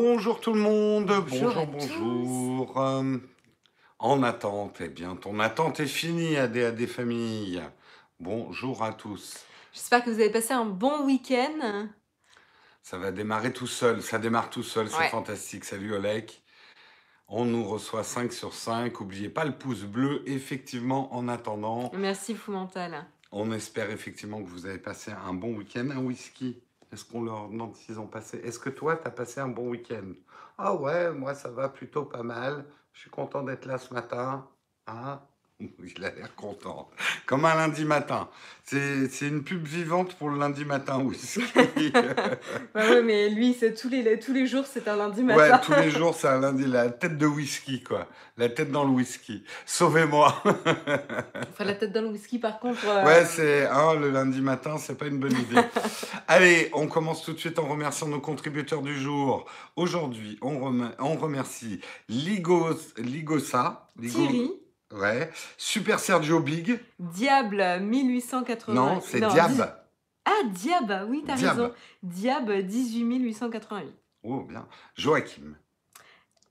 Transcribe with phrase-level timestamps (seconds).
[0.00, 2.98] Bonjour tout le monde, Bonjour bonjour, à.
[2.98, 3.18] Euh,
[3.98, 7.62] en attente, eh bien, ton attente est finie, ADAD famille.
[8.20, 9.38] Bonjour à tous.
[9.72, 11.88] J'espère que vous avez passé un bon week-end.
[12.82, 15.08] Ça va démarrer tout seul, ça démarre tout seul, c'est Ouais.
[15.08, 15.64] fantastique.
[15.64, 16.42] Salut Olek.
[17.28, 19.00] On nous reçoit 5 sur 5.
[19.00, 21.90] N'oubliez pas le pouce bleu, effectivement, en attendant.
[21.94, 23.06] Merci Fou Mental.
[23.32, 25.88] On espère effectivement que vous avez passé un bon week-end.
[25.90, 28.38] Un whisky, est-ce qu'on leur demande s'ils ont passé?
[28.38, 30.12] Est-ce que toi, tu as passé un bon week-end?
[30.58, 32.66] Ah ouais, moi, ça va plutôt pas mal.
[32.92, 34.48] Je suis content d'être là ce matin.
[34.86, 35.20] Hein?
[35.96, 36.88] Il a l'air content.
[37.24, 38.28] Comme un lundi matin.
[38.64, 41.40] C'est une pub vivante pour le lundi matin, whisky.
[41.54, 41.70] Ouais,
[42.74, 45.58] ouais, mais lui, c'est tous les, tous les jours, c'est un lundi Ouais, matin.
[45.64, 46.66] tous les jours, c'est un lundi.
[46.66, 48.08] La tête de whisky, quoi.
[48.36, 49.44] La tête dans le whisky.
[49.64, 50.42] Sauvez-moi.
[51.52, 52.86] Enfin, la tête dans le whisky, par contre.
[52.86, 55.60] euh, Ouais, c'est hein, le lundi matin, c'est pas une bonne idée.
[56.28, 59.46] Allez, on commence tout de suite en remerciant nos contributeurs du jour.
[59.76, 64.50] Aujourd'hui, on, rem- on remercie Ligos, Ligosa, Ligo- Thierry,
[64.92, 66.80] ouais, Super Sergio Big.
[66.98, 68.74] Diable 1880.
[68.74, 69.74] Non, c'est Di- Diab.
[70.24, 71.72] Ah, Diab, oui, t'as raison.
[72.02, 73.94] Diab 18888.
[74.24, 74.66] Oh, bien.
[74.96, 75.54] Joachim.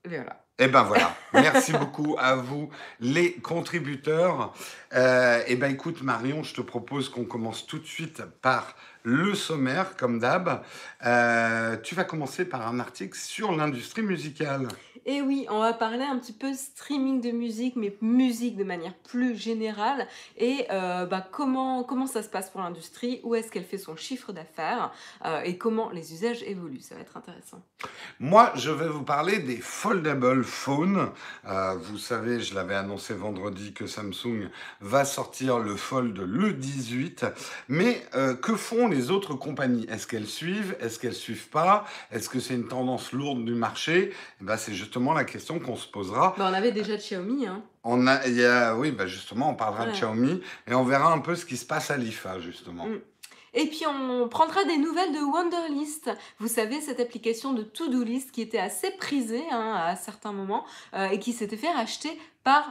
[0.04, 0.42] Et Voilà.
[0.58, 4.54] Eh ben voilà, merci beaucoup à vous les contributeurs.
[4.94, 8.74] Euh, eh ben écoute Marion, je te propose qu'on commence tout de suite par
[9.06, 10.62] le sommaire, comme d'hab.
[11.06, 14.66] Euh, tu vas commencer par un article sur l'industrie musicale.
[15.08, 18.94] Et oui, on va parler un petit peu streaming de musique, mais musique de manière
[19.08, 20.08] plus générale.
[20.36, 23.94] Et euh, bah, comment, comment ça se passe pour l'industrie, où est-ce qu'elle fait son
[23.94, 24.92] chiffre d'affaires?
[25.24, 26.80] Euh, et comment les usages évoluent?
[26.80, 27.62] Ça va être intéressant.
[28.18, 31.10] Moi, je vais vous parler des foldable phones.
[31.44, 34.48] Vous savez, je l'avais annoncé vendredi que Samsung
[34.80, 37.26] va sortir le Fold le 18.
[37.68, 38.02] Mais
[38.42, 40.76] que font les autres compagnies Est-ce qu'elles suivent?
[40.80, 41.84] Est-ce qu'elles suivent pas?
[42.10, 44.12] Est-ce que c'est une tendance lourde du marché?
[44.40, 46.34] Eh ben, C'est justement la question qu'on se posera.
[46.38, 47.46] Bah, on avait déjà Xiaomi.
[47.46, 47.62] Hein.
[47.84, 49.92] On a, y a, oui, bah justement, on parlera de.
[49.92, 52.86] Xiaomi et on verra un peu ce qui se passe à l'IFA, justement.
[52.86, 53.00] Mm.
[53.56, 56.10] Et puis on prendra des nouvelles de Wonderlist.
[56.38, 60.66] Vous savez, cette application de to-do list qui était assez prisée hein, à certains moments
[60.94, 62.18] euh, et qui s'était fait racheter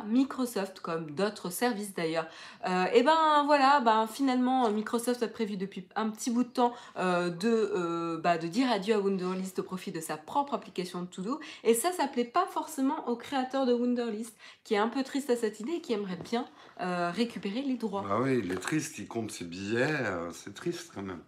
[0.07, 2.27] Microsoft, comme d'autres services d'ailleurs.
[2.67, 6.73] Euh, et ben voilà, ben, finalement Microsoft a prévu depuis un petit bout de temps
[6.97, 11.01] euh, de, euh, bah, de dire adieu à Wunderlist au profit de sa propre application
[11.01, 11.39] de to-do.
[11.63, 15.29] Et ça, ça plaît pas forcément au créateur de Wunderlist, qui est un peu triste
[15.29, 16.45] à cette idée et qui aimerait bien
[16.77, 18.03] récupérer les droits.
[18.09, 19.95] Ah oui, il est triste, il compte ses billets,
[20.33, 21.21] c'est triste quand même.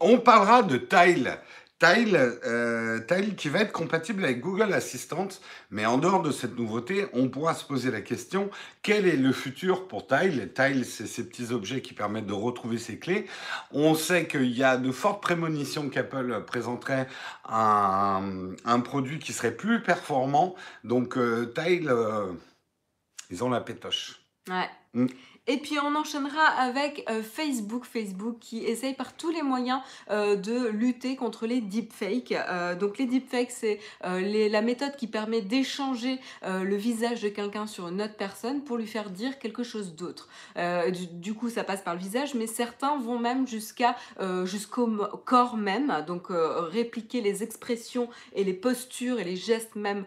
[0.00, 1.38] On parlera de Tile.
[1.78, 5.28] Tile, euh, Tile qui va être compatible avec Google Assistant,
[5.70, 8.50] mais en dehors de cette nouveauté, on pourra se poser la question
[8.82, 10.50] quel est le futur pour Tile?
[10.54, 13.26] Tile, c'est ces petits objets qui permettent de retrouver ses clés.
[13.70, 17.06] On sait qu'il y a de fortes prémonitions qu'Apple présenterait
[17.48, 20.56] un, un produit qui serait plus performant.
[20.84, 22.32] Donc euh, Tile, euh,
[23.30, 24.20] ils ont la pétoche.
[24.48, 24.68] Ouais.
[24.94, 25.06] Mm.
[25.48, 30.36] Et puis on enchaînera avec euh, Facebook, Facebook qui essaye par tous les moyens euh,
[30.36, 32.32] de lutter contre les deepfakes.
[32.32, 37.88] Euh, donc les deepfakes, c'est la méthode qui permet d'échanger le visage de quelqu'un sur
[37.88, 40.28] une autre personne pour lui faire dire quelque chose d'autre.
[40.56, 43.96] Du, du coup, ça passe par le visage, mais certains vont même jusqu'à
[44.44, 44.86] jusqu'au
[45.24, 50.04] corps même, donc répliquer les expressions et les postures et les gestes même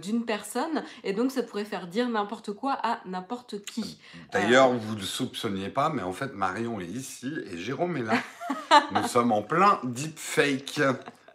[0.00, 0.84] d'une personne.
[1.02, 3.98] Et donc ça pourrait faire dire n'importe quoi à n'importe qui.
[4.32, 8.02] D'ailleurs, vous ne le soupçonniez pas, mais en fait, Marion est ici et Jérôme est
[8.02, 8.14] là.
[8.92, 10.80] Nous sommes en plein deepfake.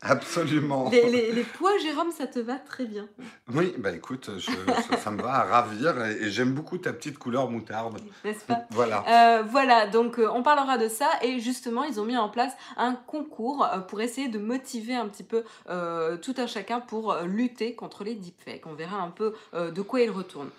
[0.02, 0.90] Absolument.
[0.92, 3.06] Les, les, les poids, Jérôme, ça te va très bien.
[3.54, 4.50] Oui, bah écoute, je-
[4.90, 8.00] ça, ça me va à ravir et, et j'aime beaucoup ta petite couleur moutarde.
[8.24, 8.62] N'est-ce pas?
[8.70, 9.04] Voilà.
[9.40, 12.54] Euh, voilà, donc euh, on parlera de ça et justement ils ont mis en place
[12.78, 17.18] un concours euh, pour essayer de motiver un petit peu euh, tout un chacun pour
[17.26, 18.66] lutter contre les deepfakes.
[18.68, 20.50] On verra un peu de quoi ils retournent.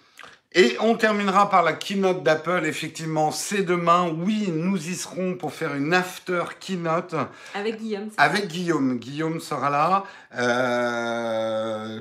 [0.53, 2.63] Et on terminera par la keynote d'Apple.
[2.65, 4.13] Effectivement, c'est demain.
[4.13, 7.15] Oui, nous y serons pour faire une after keynote
[7.55, 8.09] Avec Guillaume.
[8.17, 8.99] avec Guillaume.
[8.99, 10.05] Guillaume sera là.
[10.37, 12.01] Euh,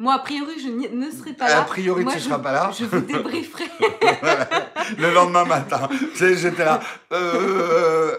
[0.00, 1.60] Moi, a priori, je ne serai pas là.
[1.60, 2.70] A priori, Moi, tu je- seras pas là.
[2.76, 3.64] Je vous débrieferai.
[4.98, 5.88] le lendemain matin.
[6.16, 6.80] J'étais là.
[7.12, 8.16] Euh,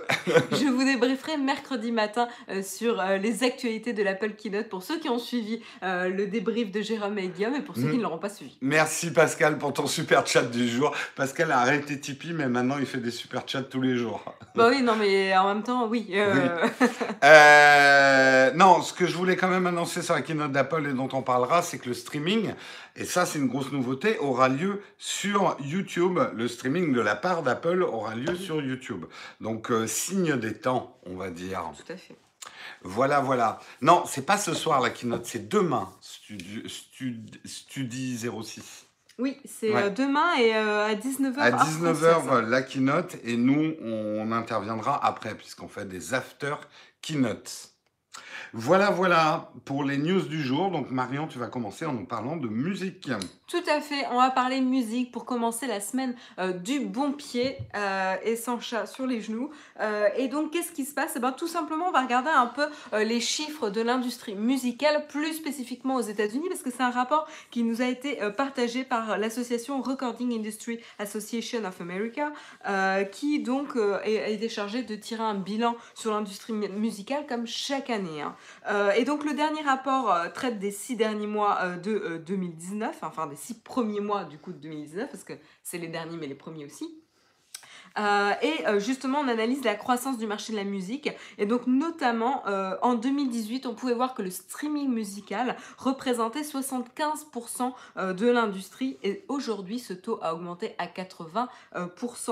[0.51, 5.00] je vous débrieferai mercredi matin euh, sur euh, les actualités de l'Apple Keynote pour ceux
[5.00, 7.92] qui ont suivi euh, le débrief de Jérôme et Guillaume et pour ceux Mm.
[7.92, 8.57] qui ne l'auront pas suivi.
[8.62, 10.94] Merci Pascal pour ton super chat du jour.
[11.16, 14.24] Pascal a arrêté Tipeee, mais maintenant il fait des super chats tous les jours.
[14.54, 16.07] Bah oui, non, mais en même temps, oui.
[18.56, 21.22] non, ce que je voulais quand même annoncer sur la keynote d'Apple et dont on
[21.22, 22.54] parlera, c'est que le streaming,
[22.96, 26.20] et ça c'est une grosse nouveauté, aura lieu sur YouTube.
[26.34, 29.06] Le streaming de la part d'Apple aura lieu sur YouTube.
[29.40, 31.64] Donc euh, signe des temps, on va dire.
[31.86, 32.16] Tout à fait.
[32.84, 33.60] Voilà, voilà.
[33.82, 38.86] Non, c'est pas ce soir la keynote, c'est demain, Studi, Studi, Studi 06.
[39.20, 39.84] Oui, c'est Ouais.
[39.84, 41.38] euh, demain et euh, à 19h.
[41.38, 46.56] À 19h, la keynote, et nous, on interviendra après, puisqu'on fait des after
[47.02, 47.70] keynotes.
[48.53, 50.71] Voilà, voilà pour les news du jour.
[50.71, 53.09] Donc, Marion, tu vas commencer en nous parlant de musique.
[53.48, 57.57] Tout à fait, on va parler musique pour commencer la semaine euh, du bon pied
[57.75, 59.51] euh, et sans chat sur les genoux.
[59.80, 61.13] Euh, et donc, qu'est-ce qui se passe?
[61.15, 62.65] Eh ben, Tout simplement, on va regarder un peu
[63.03, 67.63] les chiffres de l'industrie musicale, plus spécifiquement aux États-Unis, parce que c'est un rapport qui
[67.63, 72.31] nous a été partagé par l'association Recording Industry Association of America,
[73.12, 77.89] qui donc a été chargée de tirer un bilan sur l'industrie mu- musicale comme chaque
[77.89, 78.21] année.
[78.21, 78.36] hein.
[78.70, 82.20] Euh, et donc, le dernier rapport euh, traite des six derniers mois euh, de euh,
[82.20, 85.34] 2019, enfin des six premiers mois du coup de 2019, parce que
[85.64, 87.00] c'est les derniers mais les premiers aussi.
[88.00, 91.10] Euh, et euh, justement, on analyse la croissance du marché de la musique.
[91.38, 97.74] Et donc, notamment, euh, en 2018, on pouvait voir que le streaming musical représentait 75%
[97.98, 98.98] euh, de l'industrie.
[99.04, 101.88] Et aujourd'hui, ce taux a augmenté à 80%, euh,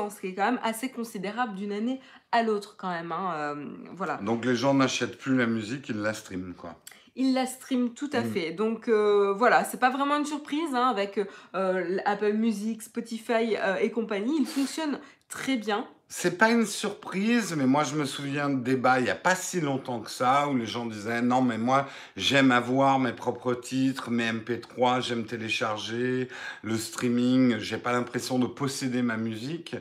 [0.10, 2.00] ce qui est quand même assez considérable d'une année
[2.32, 3.12] à l'autre, quand même.
[3.12, 3.34] hein.
[3.36, 3.66] Euh,
[3.96, 4.18] voilà.
[4.18, 6.76] Donc, les gens n'achètent plus la musique, ils la streament, quoi.
[7.16, 8.32] Il la stream tout à Mm.
[8.32, 8.52] fait.
[8.52, 11.20] Donc euh, voilà, c'est pas vraiment une surprise hein, avec
[11.54, 14.38] euh, Apple Music, Spotify euh, et compagnie.
[14.40, 15.88] Il fonctionne très bien.
[16.12, 19.36] C'est pas une surprise, mais moi je me souviens de débats il y a pas
[19.36, 21.86] si longtemps que ça où les gens disaient non mais moi
[22.18, 26.28] j'aime avoir mes propres titres, mes MP3, j'aime télécharger
[26.64, 29.76] le streaming, j'ai pas l'impression de posséder ma musique.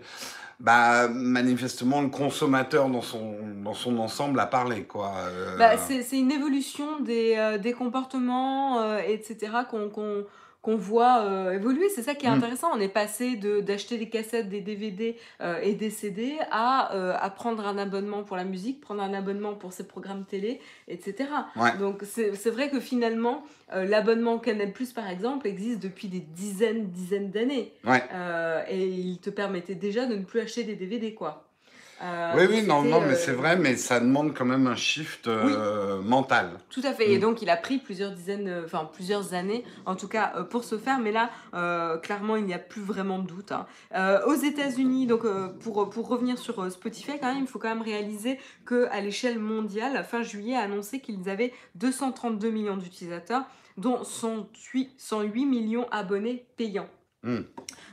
[0.61, 5.15] Bah manifestement le consommateur dans son dans son ensemble a parlé quoi.
[5.29, 10.27] Euh, Bah, c'est une évolution des, euh, des comportements, euh, etc., qu'on qu'on
[10.60, 11.88] qu'on voit euh, évoluer.
[11.88, 12.34] C'est ça qui est Mm.
[12.34, 12.69] intéressant.
[12.75, 17.14] On est passé de- d'acheter des cassettes, des DVD euh, et des CD à, euh,
[17.19, 21.28] à prendre un abonnement pour la musique, prendre un abonnement pour ses programmes télé, etc.
[21.56, 21.76] Ouais.
[21.78, 27.31] Donc c'est c'est vrai que finalement, l'abonnement Canal+, par exemple, existe depuis des dizaines, dizaines
[27.31, 27.72] d'années.
[27.84, 28.02] Ouais.
[28.70, 31.48] Et il te permettait déjà de ne plus acheter des DVD, quoi.
[32.00, 34.77] Euh, oui oui non non mais euh, c'est vrai mais ça demande quand même un
[34.77, 36.50] shift euh, mental.
[36.71, 37.11] Tout à fait.
[37.11, 37.21] Et Mm.
[37.21, 40.99] donc, il a pris plusieurs dizaines, enfin plusieurs années, en tout cas, pour se faire.
[41.00, 41.31] Mais là,
[42.03, 43.53] clairement, il n'y a plus vraiment de doute.
[43.53, 43.67] hein.
[44.27, 45.23] Aux États-Unis, donc
[45.61, 49.39] pour, pour revenir sur Spotify, quand même, il faut quand même réaliser que à l'échelle
[49.39, 53.43] mondiale, fin juillet, a annoncé qu'ils avaient 232 millions d'utilisateurs,
[53.77, 56.89] dont 108, 108 millions abonnés payants.
[57.25, 57.39] Mm.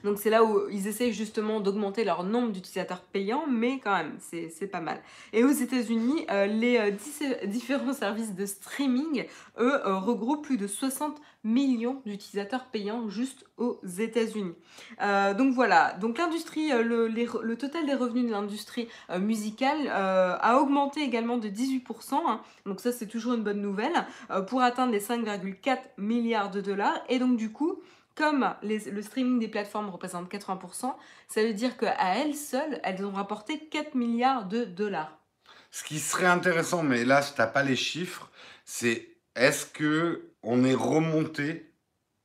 [0.06, 4.16] Donc c'est là où ils essayent justement d'augmenter leur nombre d'utilisateurs payants, mais quand même,
[4.20, 5.02] c'est pas mal.
[5.34, 9.26] Et aux États-Unis, euh, les euh, dis- différents services de streaming,
[9.60, 14.56] eux, euh, regroupent plus de 60 millions d'utilisateurs payants juste aux États-Unis.
[15.02, 20.36] Euh, donc voilà, donc l'industrie, euh, le, total des revenus de l'industrie euh, musicale euh,
[20.40, 22.42] a augmenté également de 18%, hein.
[22.66, 27.00] donc ça c'est toujours une bonne nouvelle, euh, pour atteindre les 5,4 milliards de dollars.
[27.10, 27.80] Et donc du coup,
[28.16, 30.96] comme le streaming des plateformes représente 80%,
[31.28, 35.20] ça veut dire qu'à elles seules, elles ont rapporté 4 milliards de dollars.
[35.72, 38.32] Ce qui serait intéressant, mais là, je n'as pas les chiffres,
[38.64, 41.74] c'est est-ce que on est remonté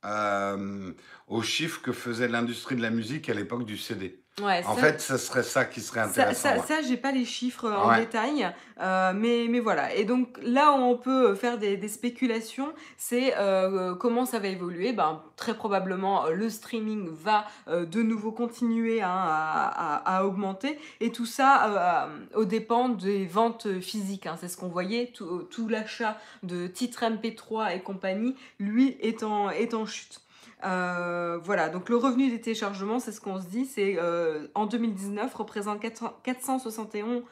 [0.05, 0.93] euh,
[1.27, 4.81] aux chiffres que faisait l'industrie de la musique à l'époque du CD Ouais, En ça-
[4.81, 6.49] fait, ce serait ça qui serait intéressant.
[6.49, 6.61] ça, ouais.
[6.67, 7.99] ça, j'ai pas les chiffres euh, en Ouais.
[7.99, 8.49] détail,
[8.81, 9.93] euh, mais, mais voilà.
[9.93, 14.47] Et donc là où on peut faire des, des spéculations, c'est euh, comment ça va
[14.47, 14.93] évoluer?
[14.93, 20.25] Ben, très probablement, euh, le streaming va euh, de nouveau continuer hein, à, à- à
[20.25, 24.25] augmenter, et tout ça euh, aux dépens des ventes physiques.
[24.27, 24.37] hein.
[24.39, 29.49] C'est ce qu'on voyait, tout, tout l'achat de titres MP3 et compagnie, lui, est en,
[29.49, 30.21] est en chute.
[30.63, 34.65] Euh, voilà, donc le revenu des téléchargements, c'est ce qu'on se dit, c'est euh, en
[34.65, 37.23] 2019 représente 400 471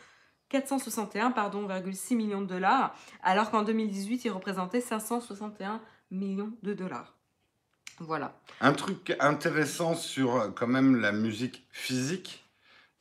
[0.50, 5.80] 461 pardon, 6 millions de dollars, alors qu'en 2018 il représentait 561
[6.12, 7.16] millions de dollars.
[8.00, 8.34] Voilà.
[8.62, 12.46] Un truc intéressant sur euh, quand même la musique physique,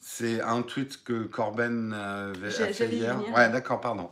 [0.00, 3.16] c'est un tweet que Corben euh, a fait hier.
[3.18, 3.32] venir.
[3.34, 4.10] Ouais, d'accord, pardon.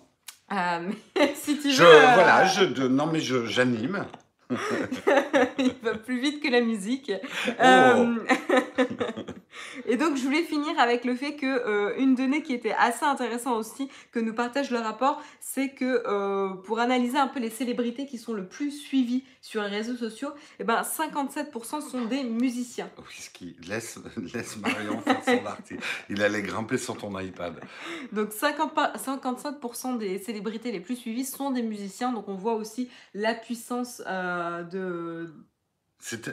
[0.53, 4.07] Euh, mais si tu Je, veux, euh, voilà, je, de- non mais je, j'anime.
[5.59, 7.13] il va plus vite que la musique.
[7.49, 7.53] Oh.
[7.61, 8.15] Euh,
[9.87, 13.05] Et donc, je voulais finir avec le fait que euh, une donnée qui était assez
[13.05, 17.51] intéressante aussi, que nous partage le rapport, c'est que euh, pour analyser un peu les
[17.51, 22.25] célébrités qui sont le plus suivies sur les réseaux sociaux, eh ben 57% sont des
[22.25, 22.91] musiciens.
[23.09, 23.99] Whisky, laisse,
[24.35, 25.83] laisse Marion faire son article.
[26.11, 27.61] Il allait grimper sur ton iPad.
[28.13, 32.13] Donc 50 pa- 55% des célébrités les plus suivies sont des musiciens.
[32.13, 35.33] Donc on voit aussi la puissance euh, de,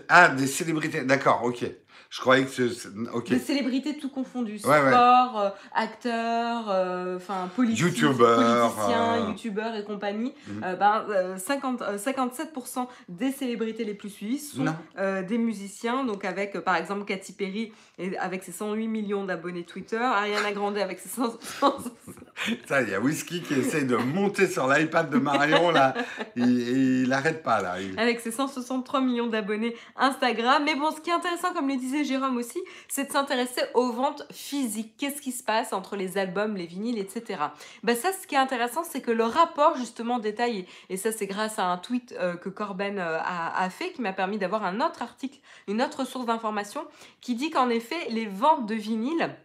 [0.09, 1.03] ah des célébrités.
[1.03, 1.65] D'accord, ok.
[2.09, 2.69] Je croyais que c'est
[3.13, 3.29] ok.
[3.29, 4.59] Des célébrités tout confondues.
[4.63, 4.91] Ouais, ouais.
[4.91, 9.27] Sport, euh, acteurs, euh, enfin Youtubeurs, politiciens, euh.
[9.29, 10.33] youtubeurs et compagnie.
[10.63, 10.75] Euh,
[11.09, 14.65] euh, 50, euh, 57% des célébrités les plus suivies sont
[14.97, 16.03] euh, des musiciens.
[16.03, 20.51] Donc avec euh, par exemple Katy Perry et avec ses 108 millions d'abonnés Twitter, Ariana
[20.51, 21.77] Grande avec ses 100, 100
[22.67, 25.93] Ça, il y a Whisky qui essaye de monter sur l'iPad de Marion là.
[26.35, 27.79] Il, il arrête pas là.
[27.81, 30.63] Il- avec ses 163 millions d'abonnés Instagram.
[30.65, 33.91] Mais bon, ce qui est intéressant, comme le disait Jérôme aussi, c'est de s'intéresser aux
[33.91, 34.95] ventes physiques.
[34.97, 37.41] Qu'est-ce qui se passe entre les albums, les vinyles, etc.
[37.83, 41.27] Bah ça, ce qui est intéressant, c'est que le rapport justement détaille, et ça c'est
[41.27, 44.63] grâce à un tweet euh, que Corben euh, a, a fait, qui m'a permis d'avoir
[44.63, 46.85] un autre article, une autre source d'information,
[47.21, 49.35] qui dit qu'en effet, les ventes de vinyles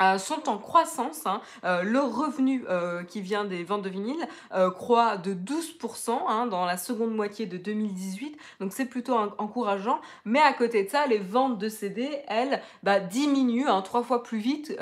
[0.00, 1.26] euh, sont en croissance.
[1.26, 1.40] hein.
[1.64, 4.26] Euh, le revenu euh, qui vient des ventes de vinyle
[4.74, 8.36] croît de 12% hein, dans la seconde moitié de 2018.
[8.60, 10.00] Donc c'est plutôt en- encourageant.
[10.24, 14.22] Mais à côté de ça, les ventes de CD, elles, bah, diminuent hein, trois fois
[14.22, 14.74] plus vite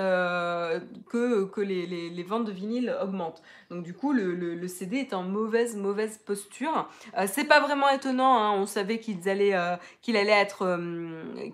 [1.08, 3.42] que, que les, les- ventes de vinyle augmentent.
[3.70, 6.88] Donc du coup, le, le- CD est en mauvaise, mauvaise posture.
[7.26, 8.36] C'est pas vraiment étonnant.
[8.38, 8.52] hein.
[8.52, 10.78] On savait qu'ils allaient, euh, qu'il allait être,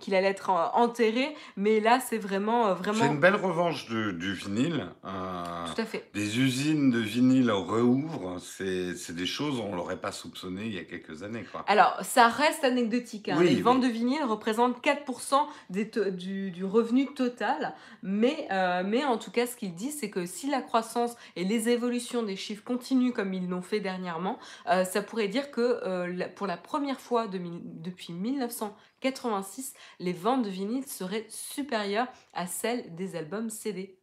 [0.01, 1.35] qu'il allait être enterré.
[1.57, 2.99] Mais là, c'est vraiment, vraiment...
[3.01, 4.87] C'est une belle revanche du, du vinyle.
[5.05, 6.09] Euh, tout à fait.
[6.15, 8.39] Des usines de vinyle réouvrent.
[8.41, 11.45] C'est des choses, on ne l'aurait pas soupçonné il y a quelques années.
[11.51, 11.65] Quoi.
[11.67, 13.29] Alors, ça reste anecdotique.
[13.29, 13.43] Hein.
[13.43, 15.35] Les ventes de vinyle représentent 4%
[15.71, 17.75] des du, revenu total.
[18.03, 21.45] Mais, euh, mais en tout cas, ce qu'il dit, c'est que si la croissance et
[21.45, 24.39] les évolutions des chiffres continuent comme ils l'ont fait dernièrement,
[24.69, 30.51] euh, ça pourrait dire que pour la première fois depuis 1900, 86, les ventes de
[30.51, 33.99] vinyle seraient supérieures à celles des albums CD.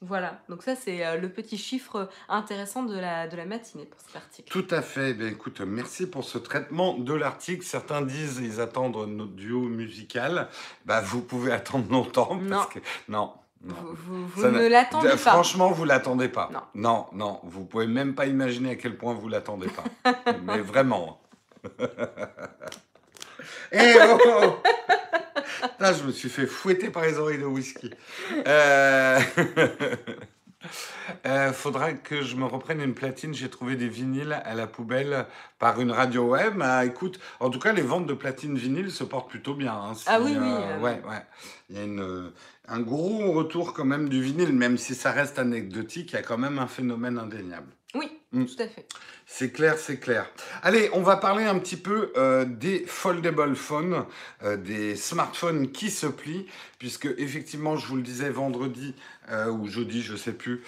[0.00, 3.86] Voilà, donc ça c'est euh, le petit chiffre euh, intéressant de la, de la matinée
[3.86, 4.50] pour cet article.
[4.50, 7.64] Tout à fait, ben, écoute, merci pour ce traitement de l'article.
[7.64, 10.48] Certains disent ils attendent notre duo musical.
[10.84, 12.64] Bah, vous pouvez attendre longtemps parce non.
[12.70, 12.78] que...
[13.08, 13.32] Non.
[13.62, 13.76] Non.
[13.94, 15.16] Vous, vous ne l'attendez pas.
[15.16, 16.50] Franchement, vous l'attendez pas.
[16.52, 16.60] Non.
[16.74, 20.12] non, non, vous pouvez même pas imaginer à quel point vous l'attendez pas.
[20.44, 21.18] Mais vraiment.
[23.76, 24.62] Eh oh, oh.
[25.80, 27.90] Là, je me suis fait fouetter par les oreilles de whisky.
[28.46, 29.18] Euh...
[31.26, 33.34] euh, faudra que je me reprenne une platine.
[33.34, 35.26] J'ai trouvé des vinyles à la poubelle
[35.58, 36.60] par une radio web.
[36.62, 39.72] Ah, écoute, en tout cas, les ventes de platines vinyles se portent plutôt bien.
[39.74, 39.92] hein.
[40.06, 41.22] Ah Si, oui, oui, euh, euh, ouais, ouais.
[41.70, 42.30] Il y a une, euh,
[42.68, 46.12] un gros retour quand même du vinyle, même si ça reste anecdotique.
[46.12, 47.68] Il y a quand même un phénomène indéniable.
[48.34, 48.46] Mm.
[48.46, 48.86] tout à fait.
[49.26, 50.30] C'est clair, c'est clair.
[50.62, 54.04] Allez, on va parler un petit peu euh, des foldable phones,
[54.42, 56.46] euh, des smartphones qui se plient,
[56.78, 58.94] puisque effectivement, je vous le disais vendredi
[59.30, 60.62] euh, ou jeudi, je sais plus.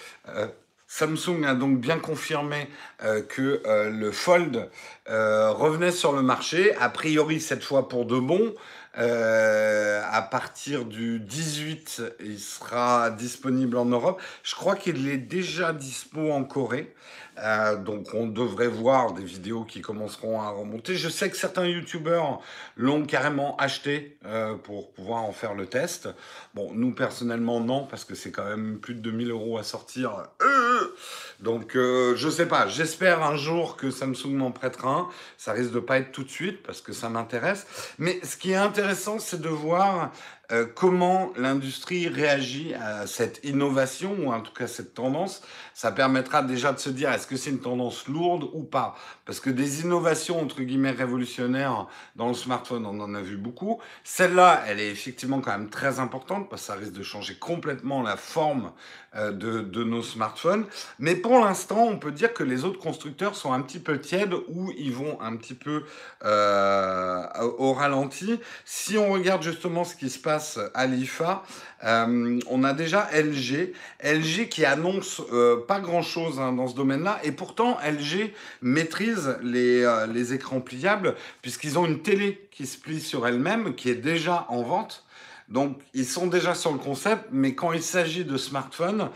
[0.87, 2.69] Samsung a donc bien confirmé
[3.03, 4.69] euh, que euh, le Fold
[5.09, 8.53] euh, revenait sur le marché, a priori cette fois pour de bon.
[8.99, 14.19] À partir du 18, il sera disponible en Europe.
[14.41, 16.95] Je crois qu'il est déjà dispo en Corée.
[17.39, 20.95] Euh, donc on devrait voir des vidéos qui commenceront à remonter.
[20.95, 22.41] Je sais que certains youtubeurs
[22.75, 26.09] l'ont carrément acheté euh, pour pouvoir en faire le test.
[26.55, 30.23] Bon, nous personnellement non, parce que c'est quand même plus de 2000 euros à sortir.
[30.41, 30.95] Euh,
[31.39, 35.07] donc je sais pas, j'espère un jour que Samsung m'en prêtera un.
[35.37, 37.67] Ça risque de pas être tout de suite parce que ça m'intéresse.
[37.99, 40.11] Mais ce qui est intéressant, c'est de voir
[40.51, 45.41] euh, comment l'industrie réagit à cette innovation, ou en tout cas cette tendance?
[45.73, 48.95] Ça permettra déjà de se dire est-ce que c'est une tendance lourde ou pas?
[49.27, 53.79] Parce que des innovations, entre guillemets, révolutionnaires dans le smartphone, on en a vu beaucoup.
[54.05, 58.01] Celle-là, elle est effectivement quand même très importante parce que ça risque de changer complètement
[58.01, 58.71] la forme
[59.15, 60.65] euh, de, nos smartphones.
[60.99, 64.33] Mais pour l'instant, on peut dire que les autres constructeurs sont un petit peu tièdes
[64.47, 65.83] ou ils vont un petit peu
[66.23, 67.23] euh,
[67.57, 68.39] au ralenti.
[68.63, 71.43] Si on regarde justement ce qui se passe à l'IFA,
[71.83, 77.19] euh, on a déjà LG, LG qui annonce euh, pas grand-chose hein, dans ce domaine-là,
[77.23, 82.77] et pourtant LG maîtrise les, euh, les écrans pliables puisqu'ils ont une télé qui se
[82.77, 85.05] plie sur elle-même, qui est déjà en vente.
[85.49, 89.09] Donc ils sont déjà sur le concept, mais quand il s'agit de smartphones,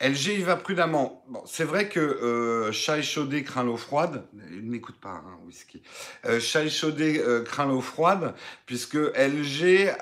[0.00, 1.24] LG il va prudemment.
[1.28, 4.24] Bon, c'est vrai que euh, chat échaudé craint l'eau froide.
[4.50, 5.82] Il n'écoute pas, hein, whisky.
[6.26, 8.34] Euh, chat échaudé euh, craint l'eau froide,
[8.66, 9.94] puisque LG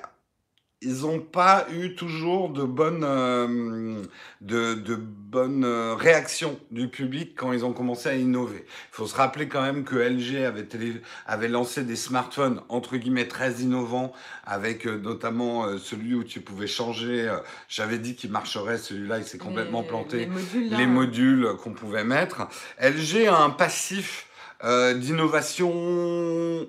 [0.84, 4.02] ils n'ont pas eu toujours de bonnes, euh,
[4.40, 8.64] de, de bonnes euh, réactions du public quand ils ont commencé à innover.
[8.66, 12.96] Il faut se rappeler quand même que LG avait, télé, avait lancé des smartphones entre
[12.96, 14.12] guillemets très innovants,
[14.44, 17.34] avec euh, notamment celui où tu pouvais changer.
[17.68, 20.28] J'avais dit qu'il marcherait, celui-là il s'est complètement Les- planté
[20.76, 22.46] Les modules, qu'on pouvait mettre.
[22.80, 24.26] LG a un passif
[24.96, 26.66] d'innovation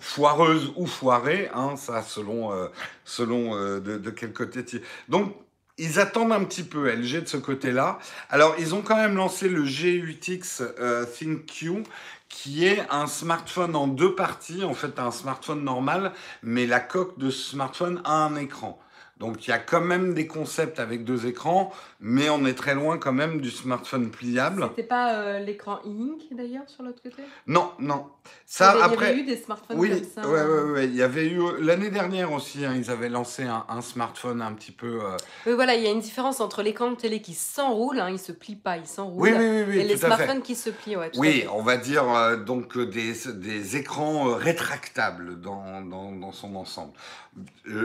[0.00, 2.68] foireuse ou foirée, hein, ça selon, euh,
[3.04, 4.64] selon euh, de, de, quel côté.
[5.08, 5.34] Donc,
[5.78, 7.98] ils attendent un petit peu LG de ce côté-là.
[8.30, 11.84] Alors, ils ont quand même lancé le G8X euh, ThinQ,
[12.28, 14.64] qui est un smartphone en deux parties.
[14.64, 16.12] En fait, un smartphone normal,
[16.42, 18.80] mais la coque de ce smartphone a un écran.
[19.18, 22.74] Donc il y a quand même des concepts avec deux écrans, mais on est très
[22.74, 24.68] loin quand même du smartphone pliable.
[24.70, 27.22] C'était pas euh, l'écran e-ink d'ailleurs sur l'autre côté?
[27.46, 28.06] Non, non.
[28.46, 30.28] Ça, il y avait, après, eu des smartphones oui, comme ça.
[30.28, 30.84] Oui, oui, oui.
[30.84, 34.72] Il y avait eu l'année dernière aussi, hein, ils avaient lancé un, smartphone un petit
[34.72, 35.00] peu.
[35.02, 38.10] Euh, oui, voilà, il y a une différence entre l'écran de télé qui s'enroule, hein,
[38.10, 39.20] il se plie pas, il s'enroule.
[39.20, 41.10] Oui, oui, oui, et les smartphones qui se plient, ouais.
[41.16, 46.92] oui, on va dire euh, donc des, des écrans rétractables dans, dans, dans son ensemble.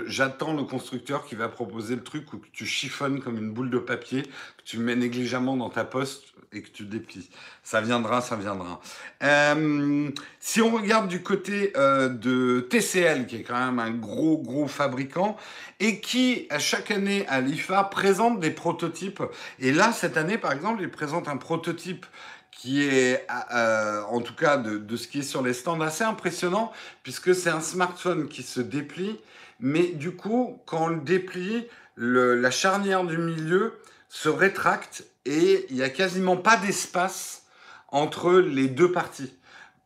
[0.07, 3.79] J'attends le constructeur qui va proposer le truc où tu chiffonnes comme une boule de
[3.79, 7.29] papier, que tu mets négligemment dans ta poste et que tu déplies.
[7.63, 8.79] Ça viendra, ça viendra.
[9.23, 14.37] Euh, si on regarde du côté euh, de TCL, qui est quand même un gros,
[14.37, 15.37] gros fabricant,
[15.79, 19.23] et qui, chaque année à l'IFA, présente des prototypes.
[19.59, 22.05] Et là, cette année, par exemple, il présente un prototype
[22.51, 26.71] qui est, euh, en tout cas, de, ce qui est sur les stands, assez impressionnant,
[27.01, 29.19] puisque c'est un smartphone qui se déplie,
[29.63, 31.65] mais du coup, quand on le déplie,
[31.95, 33.79] la charnière du milieu
[34.09, 37.45] se rétracte et il n'y a quasiment pas d'espace
[37.87, 39.33] entre les deux parties.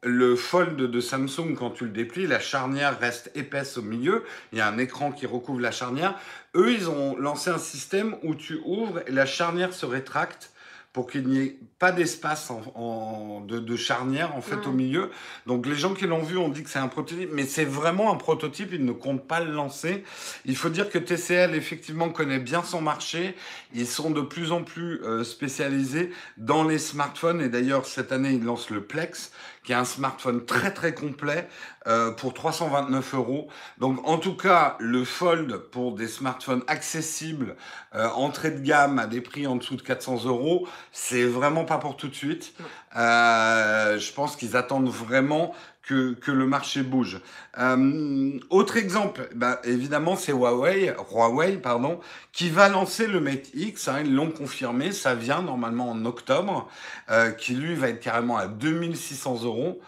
[0.02, 4.24] Le Fold de Samsung, quand tu le déplies, la charnière reste épaisse au milieu.
[4.52, 6.16] Il y a un écran qui recouvre la charnière.
[6.56, 10.52] Eux, ils ont lancé un système où tu ouvres et la charnière se rétracte
[10.98, 15.12] pour qu'il n'y ait pas d'espace en, de, charnière en fait au milieu.
[15.46, 18.12] Donc les gens qui l'ont vu ont dit que c'est un prototype, mais c'est vraiment
[18.12, 20.04] un prototype, ils ne comptent pas le lancer.
[20.46, 23.36] Il faut dire que TCL effectivement connaît bien son marché,
[23.76, 28.32] ils sont de plus en plus euh, spécialisés dans les smartphones et d'ailleurs cette année
[28.32, 29.32] ils lancent le Plex
[29.68, 31.50] qui est un smartphone très très complet
[31.88, 33.50] euh, pour 329 euros.
[33.80, 37.58] Donc en tout cas, le Fold pour des smartphones accessibles,
[37.94, 41.80] euh, entrée de gamme à des prix en dessous de 400 euros, c'est vraiment pas
[41.80, 42.54] pour tout de suite.
[42.96, 45.54] Euh, je pense qu'ils attendent vraiment
[45.88, 47.20] que, le marché bouge.
[47.58, 52.00] Euh, autre exemple, bah, évidemment, c'est Huawei, Huawei pardon,
[52.34, 53.88] qui va lancer le Mate X.
[53.88, 56.70] Hein, ils l'ont confirmé, ça vient normalement en octobre,
[57.10, 59.80] euh, qui lui va être carrément à 2600 euros.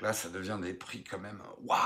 [0.00, 1.38] Là, ça devient des prix quand même.
[1.64, 1.78] Waouh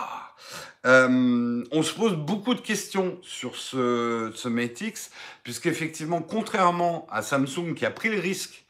[0.87, 5.11] euh, On se pose beaucoup de questions sur ce, ce Mate X,
[5.42, 8.64] puisqu'effectivement, contrairement à Samsung qui a pris le risque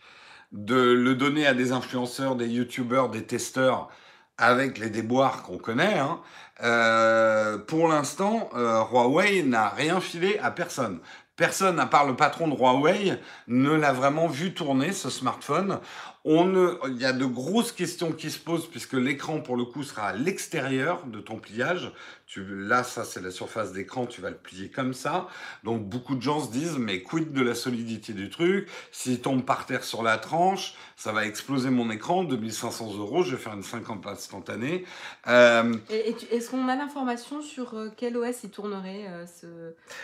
[0.53, 3.91] de le donner à des influenceurs, des youtubeurs, des testeurs,
[4.39, 6.21] avec les déboires qu'on connaît, hein,
[6.63, 11.01] euh, pour l'instant, euh, Huawei n'a rien filé à personne.
[11.37, 15.81] Personne, à part le patron de Huawei, ne l'a vraiment vu tourner ce smartphone.
[16.25, 19.65] On ne, il y a de grosses questions qui se posent puisque l'écran pour le
[19.65, 21.93] coup sera à l'extérieur de ton pliage.
[22.27, 25.29] Tu, là, ça c'est la surface d'écran, tu vas le plier comme ça.
[25.63, 28.69] Donc beaucoup de gens se disent mais quid de la solidité du truc?
[28.91, 32.25] S'il tombe par terre sur la tranche, ça va exploser mon écran.
[32.25, 34.85] 2500 euros, je vais faire une 50 instantanée.
[35.29, 39.47] Euh, et, est-ce qu'on a l'information sur euh, quel OS il tournerait euh, ce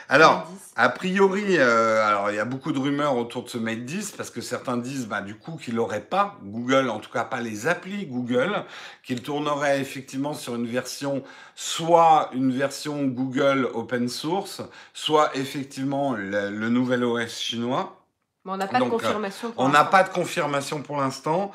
[0.08, 4.12] Alors, a priori, alors il y a beaucoup de rumeurs autour de ce Mate 10
[4.12, 7.40] parce que certains disent bah du coup qu'il aurait pas Google, en tout cas pas
[7.40, 8.64] les applis Google,
[9.02, 11.22] qu'il tournerait effectivement sur une version,
[11.54, 14.62] soit une version Google open source,
[14.94, 18.04] soit effectivement le, nouvel OS chinois.
[18.44, 19.54] on n'a pas de euh, confirmation.
[19.56, 21.52] on n'a pas de confirmation pour l'instant.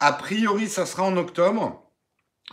[0.00, 1.82] A priori, ça sera en octobre.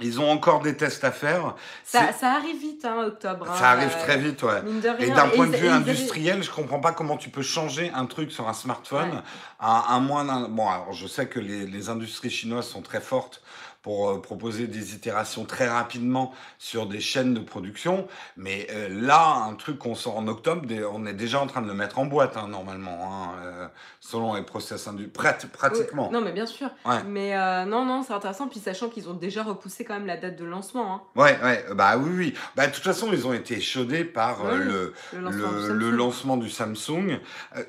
[0.01, 1.55] Ils ont encore des tests à faire.
[1.83, 3.47] Ça, ça arrive vite, hein, octobre.
[3.49, 4.61] Hein, ça arrive très vite, ouais.
[4.99, 8.31] Et d'un point de vue industriel, je comprends pas comment tu peux changer un truc
[8.31, 9.23] sur un smartphone
[9.59, 10.47] à, à, moins d'un.
[10.47, 13.41] Bon, alors je sais que les, les industries chinoises sont très fortes
[13.81, 18.07] pour euh, proposer des itérations très rapidement sur des chaînes de production.
[18.35, 21.67] Mais euh, là, un truc qu'on sort en octobre, on est déjà en train de
[21.67, 23.67] le mettre en boîte, hein, normalement, hein, euh,
[24.01, 25.37] selon les process industriels.
[25.53, 26.11] pratiquement.
[26.11, 26.69] non, mais bien sûr.
[27.07, 28.47] Mais non, non, c'est intéressant.
[28.47, 30.93] Puis sachant qu'ils ont déjà repoussé quand même la date de lancement.
[30.93, 31.01] Hein.
[31.15, 32.33] Ouais, ouais, bah oui, oui.
[32.55, 37.19] Bah, de toute façon, ils ont été chaudés par le, le, lancement, du Samsung.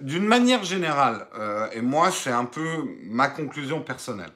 [0.01, 1.27] D'une manière générale,
[1.73, 4.31] et moi, c'est un peu ma conclusion personnelle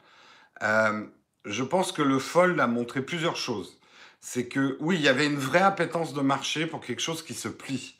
[1.45, 3.79] je pense que le Fold a montré plusieurs choses.
[4.21, 7.35] C'est que oui, il y avait une vraie appétence de marché pour quelque chose qui
[7.35, 7.97] se plie.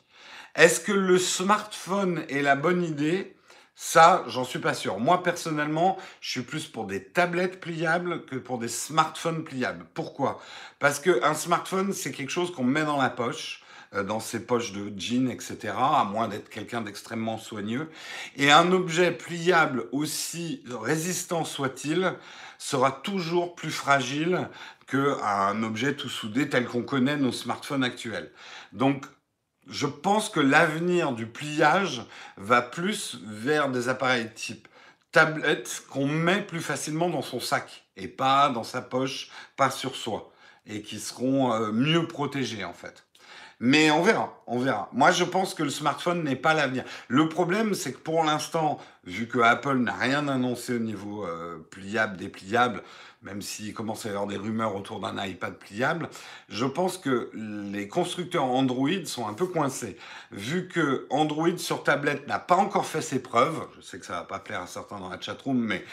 [0.55, 3.35] Est-ce que le smartphone est la bonne idée?
[3.75, 4.99] Ça, j'en suis pas sûr.
[4.99, 9.85] Moi, personnellement, je suis plus pour des tablettes pliables que pour des smartphones pliables.
[9.93, 10.41] Pourquoi?
[10.79, 13.64] Parce qu'un smartphone, c'est quelque chose qu'on met dans la poche.
[13.95, 17.89] Euh, dans ses poches de jeans, etc., à moins d'être quelqu'un d'extrêmement soigneux.
[18.35, 22.13] Et un objet pliable, aussi résistant soit-il,
[22.57, 24.49] sera toujours plus fragile
[24.87, 28.31] qu'un objet tout soudé tel qu'on connaît nos smartphones actuels.
[28.73, 29.05] Donc,
[29.67, 32.03] je pense que l'avenir du pliage
[32.37, 34.67] va plus vers des appareils type
[35.11, 39.95] tablette qu'on met plus facilement dans son sac et pas dans sa poche, pas sur
[39.95, 40.31] soi,
[40.65, 43.04] et qui seront euh, mieux protégés en fait.
[43.59, 44.89] Mais on verra, on verra.
[44.91, 46.83] Moi, je pense que le smartphone n'est pas l'avenir.
[47.07, 51.57] Le problème, c'est que pour l'instant, vu que Apple n'a rien annoncé au niveau euh,
[51.71, 52.83] pliable, dépliable,
[53.25, 56.09] même s'il commence à y avoir des rumeurs autour d'un iPad pliable,
[56.49, 59.97] je pense que les constructeurs Android sont un peu coincés.
[60.31, 64.13] Vu que Android sur tablette n'a pas encore fait ses preuves, je sais que ça
[64.13, 65.83] va pas plaire à certains dans la chatroom, mais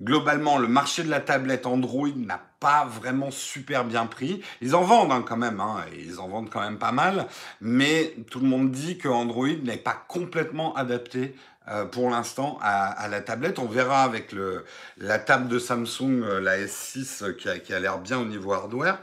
[0.00, 4.40] globalement, le marché de la tablette Android n'a pas vraiment super bien pris.
[4.60, 7.26] Ils en vendent hein, quand même, hein, ils en vendent quand même pas mal,
[7.60, 11.34] mais tout le monde dit que Android n'est pas complètement adapté
[11.68, 13.58] euh, pour l'instant à, la tablette.
[13.58, 14.64] On verra avec le,
[14.96, 18.24] la table de Samsung, euh, la S6, euh, qui a, qui a l'air bien au
[18.24, 18.98] niveau hardware.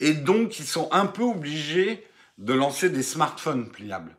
[0.00, 2.06] Et donc, ils sont un peu obligés
[2.38, 4.16] de lancer des smartphones pliables.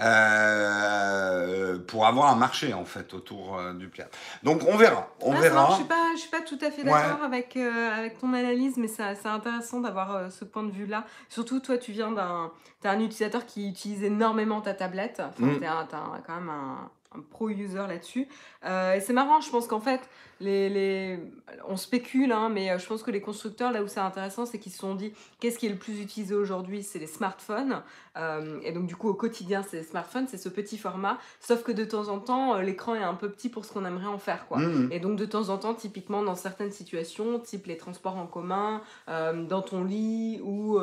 [0.00, 4.10] Euh, pour avoir un marché en fait autour du pliable.
[4.42, 5.68] Donc on verra, on ah, verra.
[5.70, 8.88] je suis pas, je suis pas tout à fait d'accord avec avec ton analyse, mais
[8.88, 11.04] c'est intéressant d'avoir ce point de vue là.
[11.28, 15.20] Surtout toi, tu viens d'un, t'es un utilisateur qui utilise énormément ta tablette.
[15.20, 15.60] Enfin, mm.
[15.60, 18.28] t'as quand même un, un pro-user là-dessus.
[18.64, 20.00] Euh, et c'est marrant, je pense qu'en fait,
[20.40, 21.18] les, les...
[21.66, 24.58] on spécule, hein, mais euh, je pense que les constructeurs, là où c'est intéressant, c'est
[24.58, 27.82] qu'ils se sont dit qu'est-ce qui est le plus utilisé aujourd'hui C'est les smartphones.
[28.16, 31.18] Euh, et donc, du coup, au quotidien, c'est les smartphones, c'est ce petit format.
[31.40, 34.06] Sauf que de temps en temps, l'écran est un peu petit pour ce qu'on aimerait
[34.06, 34.46] en faire.
[34.46, 34.58] Quoi.
[34.58, 34.92] Mmh.
[34.92, 38.82] Et donc, de temps en temps, typiquement dans certaines situations, type les transports en commun,
[39.06, 40.78] dans ton lit ou,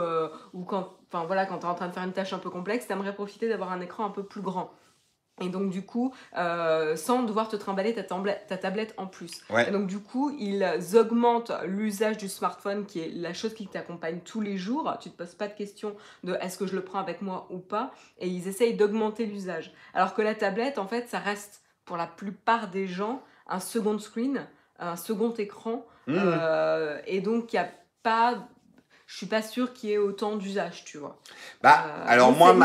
[0.54, 2.88] ou quand, voilà, quand tu es en train de faire une tâche un peu complexe,
[2.88, 4.72] tu aimerais profiter d'avoir un écran un peu plus grand.
[5.42, 9.44] Et donc du coup, euh, sans devoir te trimballer ta, ta tablette en plus.
[9.68, 14.22] Et donc du coup, ils augmentent l'usage du smartphone, qui est la chose qui t'accompagne
[14.24, 14.96] tous les jours.
[15.02, 17.60] Tu te poses pas de question de est-ce que je le prends avec moi ou
[17.60, 17.92] pas.
[18.20, 19.74] Et ils essayent d'augmenter l'usage.
[19.94, 24.00] Alors que la tablette, en fait, ça reste pour la plupart des gens un second
[24.00, 24.48] screen,
[24.80, 25.86] un second écran.
[26.08, 26.14] Mmh.
[26.16, 27.70] Euh, et donc il n'y a
[28.04, 28.48] pas
[29.08, 31.20] je suis pas sûre qu'il y ait autant d'usage, tu vois.
[31.62, 32.56] Bah, euh, alors moi,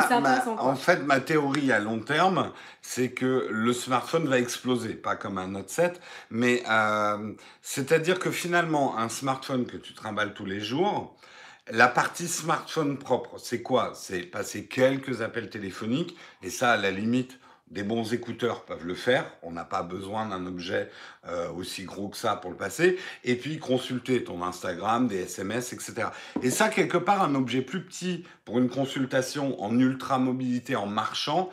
[0.58, 5.36] en fait, ma théorie à long terme, c'est que le smartphone va exploser, pas comme
[5.36, 6.00] un Note 7,
[6.30, 11.14] mais euh, c'est-à-dire que finalement, un smartphone que tu trimbales tous les jours,
[11.70, 13.92] la partie smartphone propre, c'est quoi?
[13.94, 17.38] C'est passer quelques appels téléphoniques, et ça, à la limite,
[17.70, 19.30] des bons écouteurs peuvent le faire.
[19.42, 20.90] On n'a pas besoin d'un objet
[21.26, 22.98] euh, aussi gros que ça pour le passer.
[23.24, 26.08] Et puis consulter ton Instagram, des SMS, etc.
[26.42, 30.86] Et ça, quelque part, un objet plus petit pour une consultation en ultra mobilité en
[30.86, 31.50] marchant,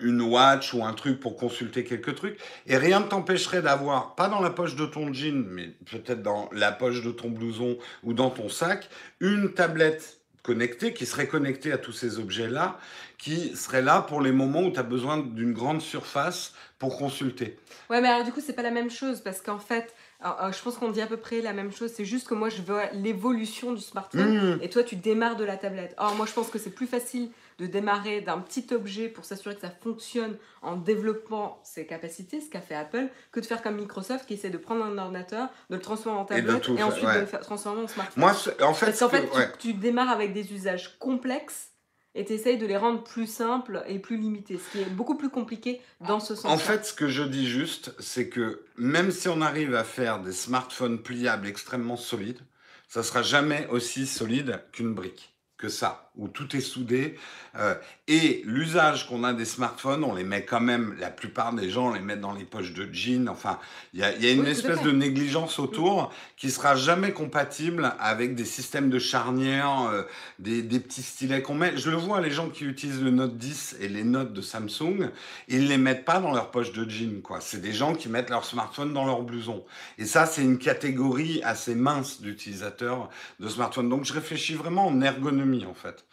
[0.00, 2.38] une watch ou un truc pour consulter quelques trucs.
[2.66, 6.48] Et rien ne t'empêcherait d'avoir, pas dans la poche de ton jean, mais peut-être dans
[6.52, 8.88] la poche de ton blouson ou dans ton sac,
[9.20, 10.17] une tablette
[10.48, 12.78] connecté, qui serait connecté à tous ces objets-là,
[13.18, 17.58] qui serait là pour les moments où tu as besoin d'une grande surface pour consulter.
[17.90, 20.78] Ouais, mais alors du coup, c'est pas la même chose parce qu'en fait, je pense
[20.78, 21.92] qu'on dit à peu près la même chose.
[21.94, 24.62] C'est juste que moi, je veux l'évolution du smartphone mmh.
[24.62, 25.94] et toi, tu démarres de la tablette.
[25.98, 29.54] Or, moi, je pense que c'est plus facile de démarrer d'un petit objet pour s'assurer
[29.54, 33.76] que ça fonctionne en développant ses capacités, ce qu'a fait Apple, que de faire comme
[33.76, 37.20] Microsoft qui essaie de prendre un ordinateur, de le transformer en tablette et, ensuite de
[37.20, 38.20] le transformer en smartphone.
[38.20, 38.30] Moi,
[38.62, 41.72] en fait, Parce qu'en fait, tu, démarres avec des usages complexes
[42.14, 45.16] et tu essayes de les rendre plus simples et plus limités, ce qui est beaucoup
[45.16, 46.46] plus compliqué dans ce sens.
[46.46, 50.20] En fait, ce que je dis juste, c'est que même si on arrive à faire
[50.20, 52.40] des smartphones pliables extrêmement solides,
[52.88, 57.16] ça sera jamais aussi solide qu'une brique que ça, où tout est soudé.
[57.56, 57.74] Euh,
[58.06, 61.92] et l'usage qu'on a des smartphones, on les met quand même, la plupart des gens
[61.92, 63.28] les mettent dans les poches de jeans.
[63.28, 63.58] Enfin,
[63.94, 68.34] il y a, y a, une espèce de négligence autour qui sera jamais compatible avec
[68.34, 70.02] des systèmes de charnière, euh,
[70.38, 71.76] des, des, petits stylets qu'on met.
[71.76, 75.10] Je le vois, les gens qui utilisent le Note 10 et les notes de Samsung,
[75.48, 77.22] ils les mettent pas dans leur poche de jeans.
[77.22, 77.40] quoi.
[77.40, 79.64] C'est des gens qui mettent leur smartphone dans leur blouson.
[79.98, 83.88] Et ça, c'est une catégorie assez mince d'utilisateurs de smartphones.
[83.88, 86.07] Donc, je réfléchis vraiment en ergonomie, en fait.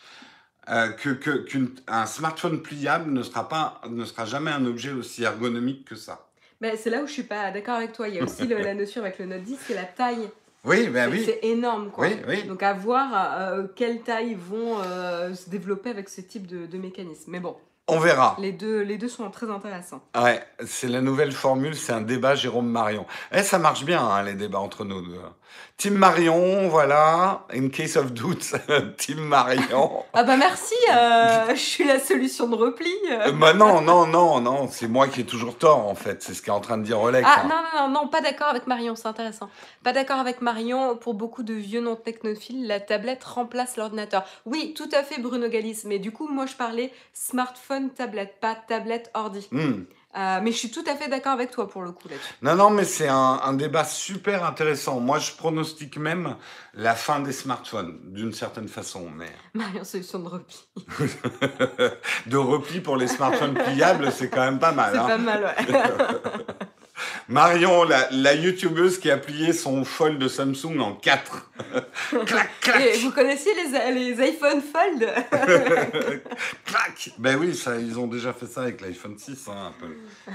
[0.69, 5.85] Euh, que qu'un smartphone pliable ne sera, pas, ne sera jamais un objet aussi ergonomique
[5.85, 6.27] que ça.
[6.59, 8.07] Mais c'est là où je suis pas d'accord avec toi.
[8.07, 10.27] Il y a aussi la notion avec le Note 10, c'est la taille.
[10.63, 11.23] Oui, ben oui.
[11.23, 12.09] C'est énorme, quoi.
[12.47, 16.77] Donc à voir euh, quelle taille vont euh, se développer avec ce type de, de
[16.79, 17.29] mécanisme.
[17.31, 17.55] Mais bon.
[17.87, 18.35] On verra.
[18.39, 20.01] Les deux, les deux sont très intéressants.
[20.19, 23.05] Ouais, c'est la nouvelle formule, c'est un débat Jérôme Marion.
[23.31, 25.19] Eh, ça marche bien, hein, les débats entre nous deux.
[25.77, 27.45] Team Marion, voilà.
[27.53, 28.53] In case of doute,
[28.97, 30.03] Team Marion.
[30.13, 32.93] ah bah merci, euh, je suis la solution de repli.
[33.11, 36.23] Euh, bah non, non, non, non, c'est moi qui ai toujours tort en fait.
[36.23, 37.25] C'est ce qu'est en train de dire Oleg.
[37.27, 39.49] Ah non, non, non, non, pas d'accord avec Marion, c'est intéressant.
[39.83, 40.95] Pas d'accord avec Marion.
[40.95, 44.23] Pour beaucoup de vieux non technophiles, la tablette remplace l'ordinateur.
[44.45, 45.81] Oui, tout à fait, Bruno Galis.
[45.83, 49.47] Mais du coup, moi, je parlais smartphone, tablette, pas tablette, ordi.
[49.51, 49.83] Hmm.
[50.17, 52.33] Euh, mais je suis tout à fait d'accord avec toi pour le coup là-dessus.
[52.41, 55.01] Non, non, mais c'est un, débat super intéressant.
[55.01, 56.37] Moi, je pronostique même
[56.73, 59.09] la fin des smartphones, d'une certaine façon.
[59.13, 59.31] Mais...
[59.53, 60.57] Marion, solution de repli.
[62.27, 64.93] de repli pour les smartphones pliables, c'est quand même pas mal.
[64.93, 65.07] C'est hein.
[65.07, 65.75] pas mal, ouais.
[67.27, 71.51] Marion, la, youtubeuse qui a plié son fold de Samsung en 4.
[72.25, 72.81] clac, clac.
[72.81, 75.09] Et vous connaissiez les, les iPhone Fold
[76.65, 79.93] Clac Ben oui, ça, ils ont déjà fait ça avec l'iPhone 6, hein, Apple,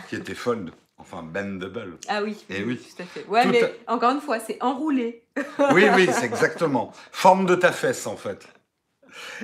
[0.08, 0.70] qui était fold.
[0.98, 1.96] Enfin, bendable.
[2.08, 2.76] Ah oui, Et oui.
[2.76, 3.24] tout à fait.
[3.26, 5.24] Ouais, mais encore une fois, c'est enroulé.
[5.72, 6.92] oui, oui, c'est exactement.
[7.10, 8.46] Forme de ta fesse, en fait.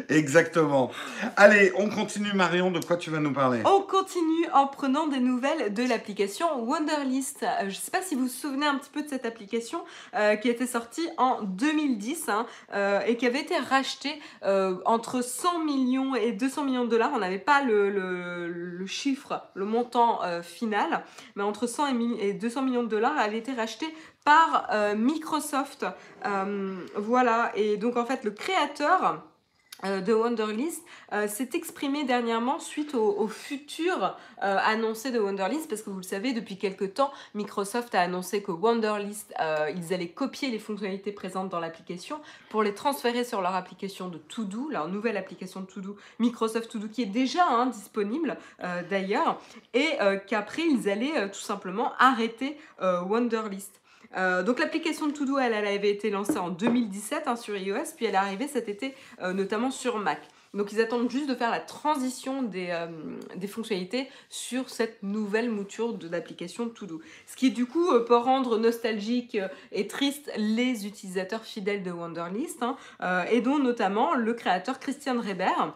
[0.08, 0.90] Exactement.
[1.36, 3.62] Allez, on continue Marion, de quoi tu vas nous parler?
[3.64, 7.42] On continue en prenant des nouvelles de l'application Wonderlist.
[7.42, 9.80] Euh, je ne sais pas si vous vous souvenez un petit peu de cette application
[10.14, 14.20] euh, qui était sortie en 2010 hein, euh, et qui avait été rachetée
[14.84, 17.10] entre 100 millions et 200 millions de dollars.
[17.14, 22.88] On n'avait pas le, chiffre, le montant final, mais entre 100 et 200 millions de
[22.88, 23.92] dollars, elle avait été rachetée
[24.24, 25.86] par Microsoft.
[26.96, 29.12] voilà, et donc en fait le créateur euh,
[29.84, 35.90] de Wonderlist euh, s'est exprimé dernièrement suite au, futur euh, annoncé de Wonderlist parce que
[35.90, 39.34] vous le savez depuis quelques temps Microsoft a annoncé que Wonderlist
[39.74, 44.16] ils allaient copier les fonctionnalités présentes dans l'application pour les transférer sur leur application de
[44.16, 48.38] To-Do leur nouvelle application de To-Do Microsoft To-Do qui est déjà hein, disponible
[48.88, 49.40] d'ailleurs
[49.74, 49.90] et
[50.26, 53.80] qu'après ils allaient tout simplement arrêter Wonderlist
[54.16, 58.06] euh, donc l'application de To-Do, elle, avait été lancée en 2017 hein, sur iOS, puis
[58.06, 60.20] elle est arrivée cet été euh, notamment sur Mac.
[60.54, 65.92] Donc ils attendent juste de faire la transition des, euh, fonctionnalités sur cette nouvelle mouture
[65.92, 67.00] de l'application To-Do.
[67.26, 69.36] Ce qui du coup peut rendre nostalgique
[69.72, 72.76] et triste les utilisateurs fidèles de Wonderlist, hein,
[73.30, 75.74] et dont notamment le créateur Christian Reber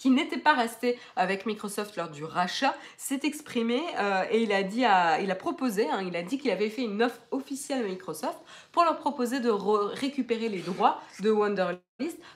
[0.00, 4.62] qui n'était pas resté avec Microsoft lors du rachat, s'est exprimé euh, et il a,
[4.62, 4.84] dit
[5.22, 8.38] il a proposé, hein, il a dit qu'il avait fait une offre officielle à Microsoft
[8.72, 11.80] pour leur proposer de récupérer les droits de Wonderlist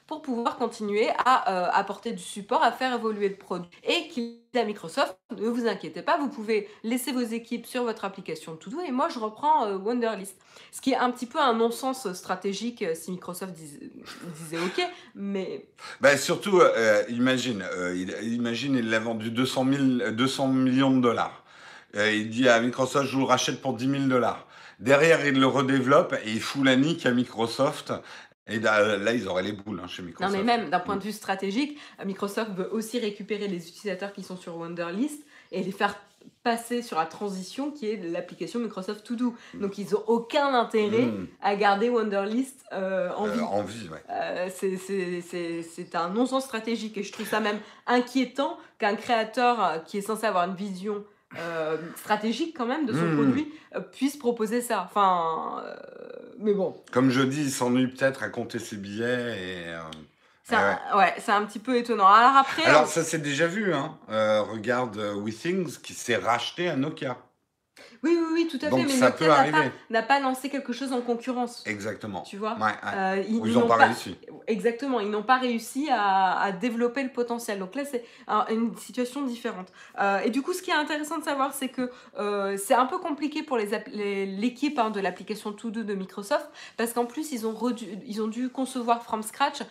[0.07, 3.71] pour pouvoir continuer à euh, apporter du support, à faire évoluer le produit.
[3.83, 7.85] Et qu'il dit à Microsoft, ne vous inquiétez pas, vous pouvez laisser vos équipes sur
[7.85, 10.37] votre application To-Do et moi je reprends euh, Wonderlist.
[10.71, 15.67] Ce qui est un petit peu un non-sens stratégique euh, si Microsoft disait, OK, mais...
[16.01, 16.61] Ben surtout,
[17.09, 19.67] imagine, il, imagine, il l'a vendu 200,
[20.13, 21.45] 200 millions de dollars.
[21.95, 24.47] il dit à Microsoft, je vous rachète pour 10 000 dollars.
[24.85, 27.93] Derrière, il le redéveloppe et il fout la nique à Microsoft
[28.47, 30.37] et là, ils auraient les boules hein, chez Microsoft.
[30.37, 34.23] Non, mais même d'un point de vue stratégique, Microsoft veut aussi récupérer les utilisateurs qui
[34.23, 35.97] sont sur Wonderlist et les faire
[36.43, 39.35] passer sur la transition qui est l'application Microsoft To Do.
[39.55, 39.61] Mm.
[39.61, 41.29] Donc ils n'ont aucun intérêt mm.
[41.43, 43.41] à garder Wonderlist euh, en vie.
[43.41, 44.03] Euh, en vie, ouais.
[44.11, 50.03] Euh, c'est un non-sens stratégique et je trouve ça même inquiétant qu'un créateur qui est
[50.03, 51.05] censé avoir une vision
[51.39, 53.17] euh, stratégique quand même de son hmm.
[53.17, 54.89] produit euh, puisse proposer ça.
[54.89, 55.75] Enfin, euh,
[56.39, 56.77] mais bon.
[56.93, 59.75] Comme je dis, il s'ennuie peut-être à compter ses billets et.
[60.47, 62.07] C'est un, ouais, c'est un petit peu étonnant.
[62.07, 62.65] Alors après.
[62.65, 63.97] Alors ça s'est déjà vu, hein.
[64.09, 67.17] regarde WeThings qui s'est racheté à Nokia.
[68.05, 68.85] Oui, oui, oui, tout à fait.
[68.85, 71.63] Mais Nokia n'a pas, lancé quelque chose en concurrence.
[71.65, 72.21] Exactement.
[72.21, 72.57] Tu vois
[72.95, 74.17] euh, ils n'ont pas, réussi.
[74.47, 75.01] Exactement.
[75.01, 77.59] Ils n'ont pas réussi à, développer le potentiel.
[77.59, 78.05] Donc là, c'est
[78.51, 79.69] une situation différente.
[80.01, 82.85] Euh, et du coup, ce qui est intéressant de savoir, c'est que euh, c'est un
[82.85, 87.47] peu compliqué pour l'équipe les, hein, de l'application To-Do de Microsoft parce qu'en plus, ils
[87.47, 87.57] ont,
[88.07, 89.63] ils ont dû concevoir from scratch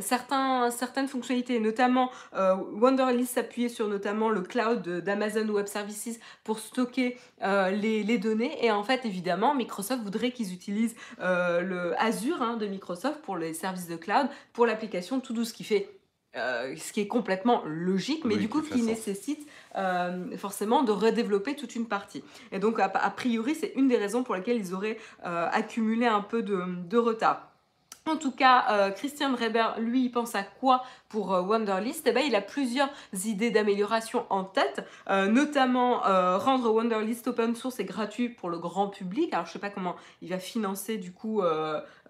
[0.00, 7.16] certains, certaines fonctionnalités, notamment Wonderlist s'appuyait sur notamment le cloud d'Amazon Web Services pour stocker
[7.42, 8.64] euh, les, données.
[8.64, 13.36] Et en fait, évidemment, Microsoft voudrait qu'ils utilisent euh, le Azure hein, de Microsoft pour
[13.36, 15.88] les services de cloud, pour l'application tout ce qui fait
[16.36, 19.48] euh, ce qui est complètement logique, mais du coup qui, nécessite
[20.36, 22.22] forcément de redévelopper toute une partie.
[22.52, 26.42] Et donc, a, priori, c'est une des raisons pour lesquelles ils auraient accumulé un peu
[26.42, 27.49] de retard.
[28.06, 32.12] En tout cas, euh, Christian Reber, lui, il pense à quoi pour euh, Wonderlist eh
[32.12, 32.88] ben, Il a plusieurs
[33.24, 36.00] idées d'amélioration en tête, euh, notamment
[36.38, 39.32] rendre Wonderlist open source et gratuit pour le grand public.
[39.34, 41.42] Alors, je sais pas comment il va financer du coup.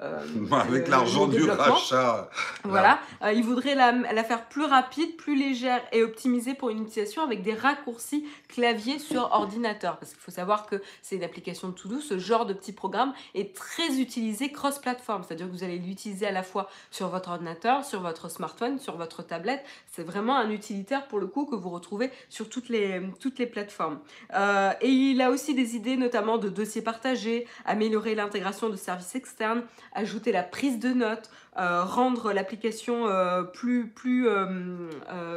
[0.01, 2.31] Avec l'argent du rachat.
[2.65, 3.01] Voilà.
[3.35, 7.43] il voudrait la, la, faire plus rapide, plus légère et optimisée pour une utilisation avec
[7.43, 9.99] des raccourcis clavier sur ordinateur.
[9.99, 12.01] Parce qu'il faut savoir que c'est une application de To-Do.
[12.01, 15.23] Ce genre de petit programme est très utilisé cross-platform.
[15.23, 18.97] C'est-à-dire que vous allez l'utiliser à la fois sur votre ordinateur, sur votre smartphone, sur
[18.97, 19.65] votre tablette.
[19.87, 23.47] C'est vraiment un utilitaire pour le coup que vous retrouvez sur toutes les, toutes les
[23.47, 23.99] plateformes.
[24.35, 29.15] Euh, et il a aussi des idées notamment de dossiers partagés, améliorer l'intégration de services
[29.15, 29.63] externes,
[29.93, 34.29] ajouter la prise de notes, euh, rendre l'application euh, plus, plus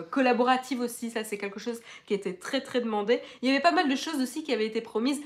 [0.09, 1.09] collaborative aussi.
[1.09, 3.21] Ça, c'est quelque chose qui était très très demandé.
[3.41, 5.21] Il y avait pas mal de choses aussi qui avaient été promises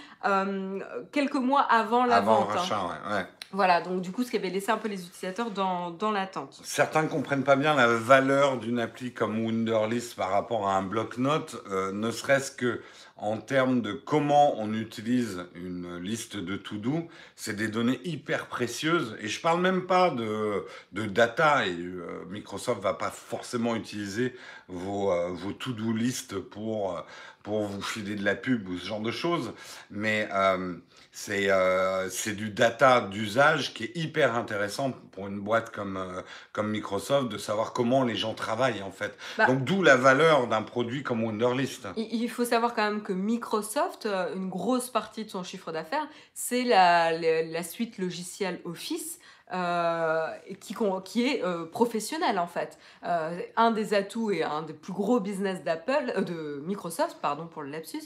[1.12, 2.50] quelques mois avant la vente.
[2.56, 2.92] Hein.
[3.12, 3.26] ouais.
[3.52, 6.60] Voilà, donc du coup, ce qui avait laissé un peu les utilisateurs dans, dans l'attente.
[6.64, 10.82] Certains ne comprennent pas bien la valeur d'une appli comme Wunderlist par rapport à un
[10.82, 12.82] bloc-notes, euh, ne serait-ce que
[13.18, 19.18] en termes de comment on utilise une liste de to-do, c'est des données hyper précieuses.
[19.22, 24.36] Et je parle même pas de, de data, et euh, Microsoft va pas forcément utiliser
[24.68, 27.04] vos, euh, vos to-do list pour,
[27.44, 29.54] pour vous filer de la pub ou ce genre de choses,
[29.90, 36.22] mais euh, c'est du data d'usage qui est hyper intéressant pour une boîte comme, euh,
[36.52, 39.18] comme Microsoft de savoir comment les gens travaillent en fait.
[39.38, 41.88] Bah Donc d'où la valeur d'un produit comme Wunderlist.
[41.96, 46.64] Il faut savoir quand même Microsoft, euh, une grosse partie de son chiffre d'affaires, c'est
[46.64, 49.20] la, suite logicielle Office
[49.54, 50.28] euh,
[50.60, 52.78] qui, qui, est euh, professionnel en fait.
[53.06, 57.62] Euh, un des atouts et un des plus gros business d'Apple, de Microsoft, pardon pour
[57.62, 58.02] le lapsus,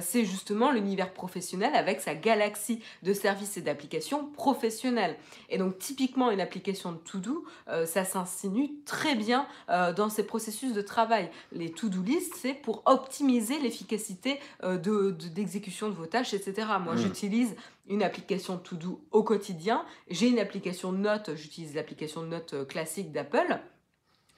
[0.00, 5.16] c'est justement l'univers professionnel avec sa galaxie de services et d'applications professionnelles.
[5.50, 7.44] Et donc typiquement une application de to-do,
[7.86, 11.30] ça s'insinue très bien dans ces processus de travail.
[11.52, 16.68] Les to-do list, c'est pour optimiser l'efficacité d'exécution de, de, vos tâches, etc.
[16.80, 16.98] Moi, mmh.
[16.98, 17.56] j'utilise
[17.88, 19.84] une application To Do au quotidien.
[20.08, 23.58] J'ai une application Note, j'utilise l'application Note euh, classique d'Apple,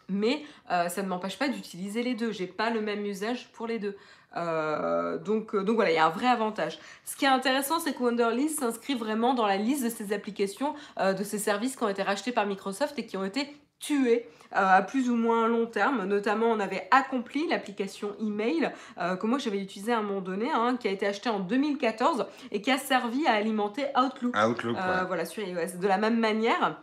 [0.09, 2.33] mais euh, ça ne m'empêche pas d'utiliser les deux.
[2.33, 3.97] J'ai pas le même usage pour les deux.
[4.37, 6.79] Euh, donc, donc voilà, il y a un vrai avantage.
[7.05, 10.75] Ce qui est intéressant, c'est que Wonderlist s'inscrit vraiment dans la liste de ces applications,
[10.99, 14.83] de ces services qui ont été rachetés par Microsoft et qui ont été tués à
[14.83, 16.05] plus ou moins long terme.
[16.05, 20.51] Notamment, on avait accompli l'application email euh, que moi j'avais utilisée à un moment donné,
[20.51, 24.35] hein, qui a été achetée en 2014 et qui a servi à alimenter Outlook.
[24.37, 25.79] Outlook, euh, Voilà, sur iOS.
[25.81, 26.81] De la même manière,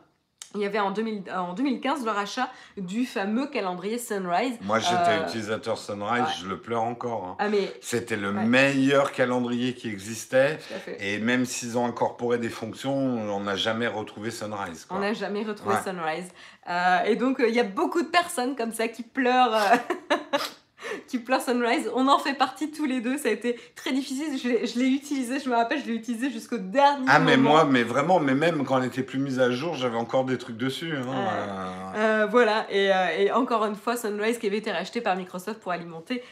[0.55, 4.57] il y avait en, 2015 le rachat du fameux calendrier Sunrise.
[4.61, 7.25] Moi, j'étais euh, utilisateur Sunrise, je le pleure encore.
[7.25, 7.35] Hein.
[7.39, 7.73] Ah, mais...
[7.81, 10.59] C'était le meilleur calendrier qui existait.
[10.99, 14.87] Et même s'ils ont incorporé des fonctions, on n'a jamais retrouvé Sunrise.
[14.89, 16.29] On n'a jamais retrouvé Sunrise.
[16.69, 19.57] Euh, et donc, euh, il y a beaucoup de personnes comme ça qui pleurent.
[21.07, 21.89] qui pleure Sunrise.
[21.95, 23.17] On en fait partie tous les deux.
[23.17, 24.37] Ça a été très difficile.
[24.37, 27.83] Je l'ai utilisé, je me rappelle, je l'ai utilisé jusqu'au dernier Ah, mais moi, mais
[27.83, 30.93] vraiment, mais même quand elle était plus mise à jour, j'avais encore des trucs dessus.
[30.95, 31.05] Hein.
[31.07, 32.67] Euh, euh, voilà.
[32.71, 36.23] Euh, et, encore une fois, Sunrise qui avait été racheté par Microsoft pour alimenter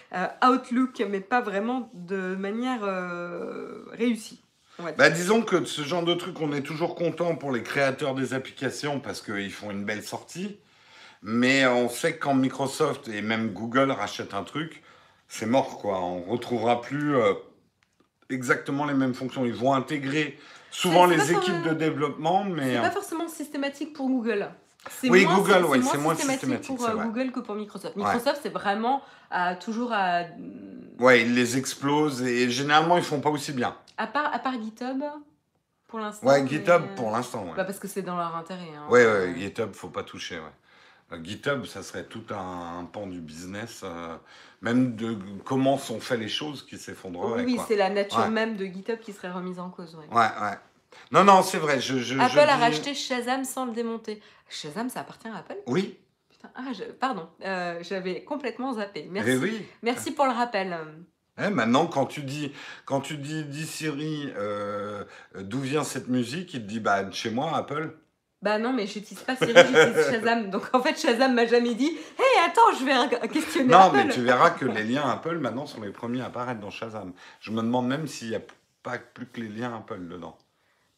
[0.45, 2.81] Outlook, mais pas vraiment de manière
[3.91, 4.41] réussie.
[4.97, 8.33] Bah, disons que ce genre de truc, on est toujours content pour les créateurs des
[8.33, 10.57] applications parce qu'ils font une belle sortie.
[11.23, 14.83] Mais on sait que quand Microsoft et même Google rachètent un truc,
[15.27, 15.99] c'est mort, quoi.
[15.99, 17.33] On retrouvera plus euh,
[18.29, 19.45] exactement les mêmes fonctions.
[19.45, 20.39] Ils vont intégrer
[20.71, 22.75] souvent les équipes de développement, mais...
[22.75, 24.49] C'est pas euh, forcément systématique pour Google.
[25.03, 27.95] Oui, Google, oui, c'est moins systématique, pour euh, Google que pour Microsoft.
[27.95, 29.03] Microsoft, c'est vraiment
[29.63, 30.23] toujours à...
[30.99, 33.75] Ouais, ils les explosent et généralement, ils font pas aussi bien.
[33.97, 35.03] À part, à part GitHub
[35.87, 36.25] pour l'instant.
[36.25, 37.43] Ouais, GitHub pour l'instant.
[37.43, 37.53] Ouais.
[37.55, 38.69] Bah parce que c'est dans leur intérêt.
[38.75, 38.89] Hein.
[38.89, 40.39] Ouais, ouais, GitHub, faut pas toucher.
[40.39, 40.45] Ouais.
[41.11, 44.15] Euh, GitHub, ça serait tout un, pan du business, euh,
[44.61, 47.43] même de comment sont faites les choses qui s'effondreraient.
[47.43, 49.95] Oui, c'est la nature même de GitHub qui serait remise en cause.
[49.95, 50.57] Ouais, ouais.
[51.11, 51.79] Non, non, c'est vrai.
[51.79, 54.21] Je, Apple a racheté Shazam sans le démonter.
[54.49, 55.57] Shazam, ça appartient à Apple?
[55.67, 55.97] Oui.
[56.55, 56.63] ah,
[56.99, 59.07] pardon, euh, j'avais complètement zappé.
[59.09, 59.39] Merci.
[59.43, 60.77] Eh Merci pour le rappel.
[61.41, 62.51] Eh, maintenant, quand tu dis,
[62.85, 64.31] quand tu dis, dis Siri,
[65.39, 67.97] d'où vient cette musique, il te dit, bah, chez moi, Apple.
[68.41, 70.49] Bah non, mais j'utilise pas Siri, j'utilise Shazam.
[70.49, 74.21] Donc en fait, Shazam m'a jamais dit Hey, attends, je vais questionner Non, mais tu
[74.21, 77.13] verras que les liens Apple maintenant sont les premiers à apparaître dans Shazam.
[77.39, 78.41] Je me demande même s'il n'y a
[78.81, 80.37] pas plus que les liens Apple dedans.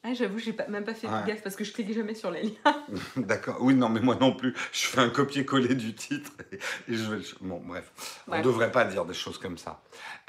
[0.05, 2.29] Ah, j'avoue, j'ai pas, même pas fait de gaffe parce que je clique jamais sur
[2.29, 2.83] les liens.
[3.15, 3.55] D'accord.
[3.61, 4.53] Oui, non, mais moi non plus.
[4.73, 7.23] Je fais un copier-coller du titre et, je vais le...
[7.39, 7.89] Bon, bref.
[8.27, 9.81] On ne devrait pas dire des choses comme ça.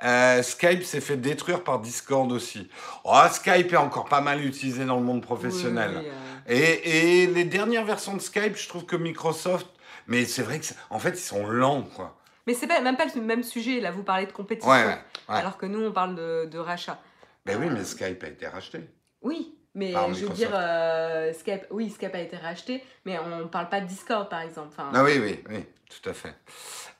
[0.05, 2.70] Euh, Skype s'est fait détruire par Discord aussi.
[3.03, 6.05] Oh, Skype est encore pas mal utilisé dans le monde professionnel.
[6.49, 9.67] Et, et les dernières versions de Skype, je trouve que Microsoft.
[10.07, 12.19] Mais c'est vrai que, en fait, ils sont lents, quoi.
[12.47, 13.81] Mais c'est pas, même pas le même sujet.
[13.81, 14.71] Là, vous parlez de compétition.
[14.71, 14.92] Ouais, ouais.
[14.92, 15.35] ouais.
[15.37, 17.01] Alors que nous, on parle de, de rachat.
[17.47, 18.81] Ben oui, mais Skype a été racheté.
[19.23, 23.49] Oui, mais Par je veux dire, euh, Skype, oui, Skype a été racheté, mais on
[23.49, 24.69] parle pas de Discord, par exemple.
[24.73, 26.35] Enfin, Ah oui, oui, oui, tout à fait.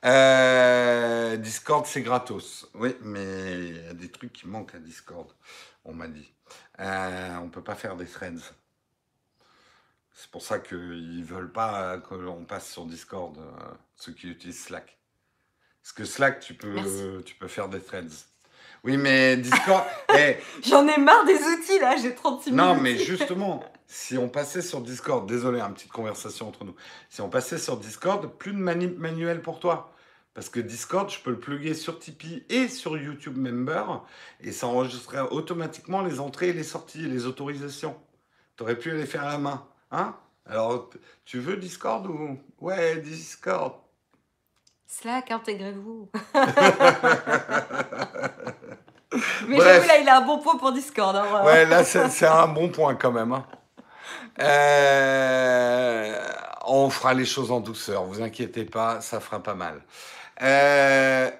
[0.05, 2.67] Euh, Discord, c'est gratos.
[2.75, 5.29] Oui, mais il y a des trucs qui manquent à Discord,
[5.85, 6.33] on m'a dit.
[6.81, 8.53] Euh, on peut pas faire des threads.
[10.15, 14.63] C'est pour ça qu'ils veulent pas que l'on passe sur Discord, euh, ceux qui utilisent
[14.63, 14.97] Slack.
[15.83, 18.27] Parce que Slack, tu peux, tu peux faire des threads.
[18.85, 19.85] Oui, mais Discord...
[20.17, 22.65] eh, J'en ai marre des outils, là, j'ai 36 minutes.
[22.65, 26.77] non, mais justement, si on passait sur Discord, désolé, une petite conversation entre nous.
[27.11, 29.91] Si on passait sur Discord, plus de manip manuel pour toi.
[30.33, 34.03] Parce que Discord, je peux le plugger sur Tipeee et sur YouTube Member
[34.41, 37.97] et ça enregistrerait automatiquement les entrées et les sorties et les autorisations.
[38.57, 39.65] Tu aurais pu les faire à la main.
[39.97, 40.17] Hein
[40.51, 40.91] Alors,
[41.25, 42.37] tu veux Discord ou.
[42.61, 43.75] Ouais, Discord.
[44.87, 46.09] Slack, intégrez-vous.
[49.49, 51.15] mais j'avoue, là, il a un bon point pour Discord.
[51.17, 51.45] hein.
[51.45, 53.33] Ouais, là, c'est c'est un bon point quand même.
[53.33, 53.47] hein.
[54.41, 56.19] Euh,
[56.67, 59.81] on fera les choses en douceur, vous inquiétez pas, ça fera pas mal.
[60.43, 61.31] Euh,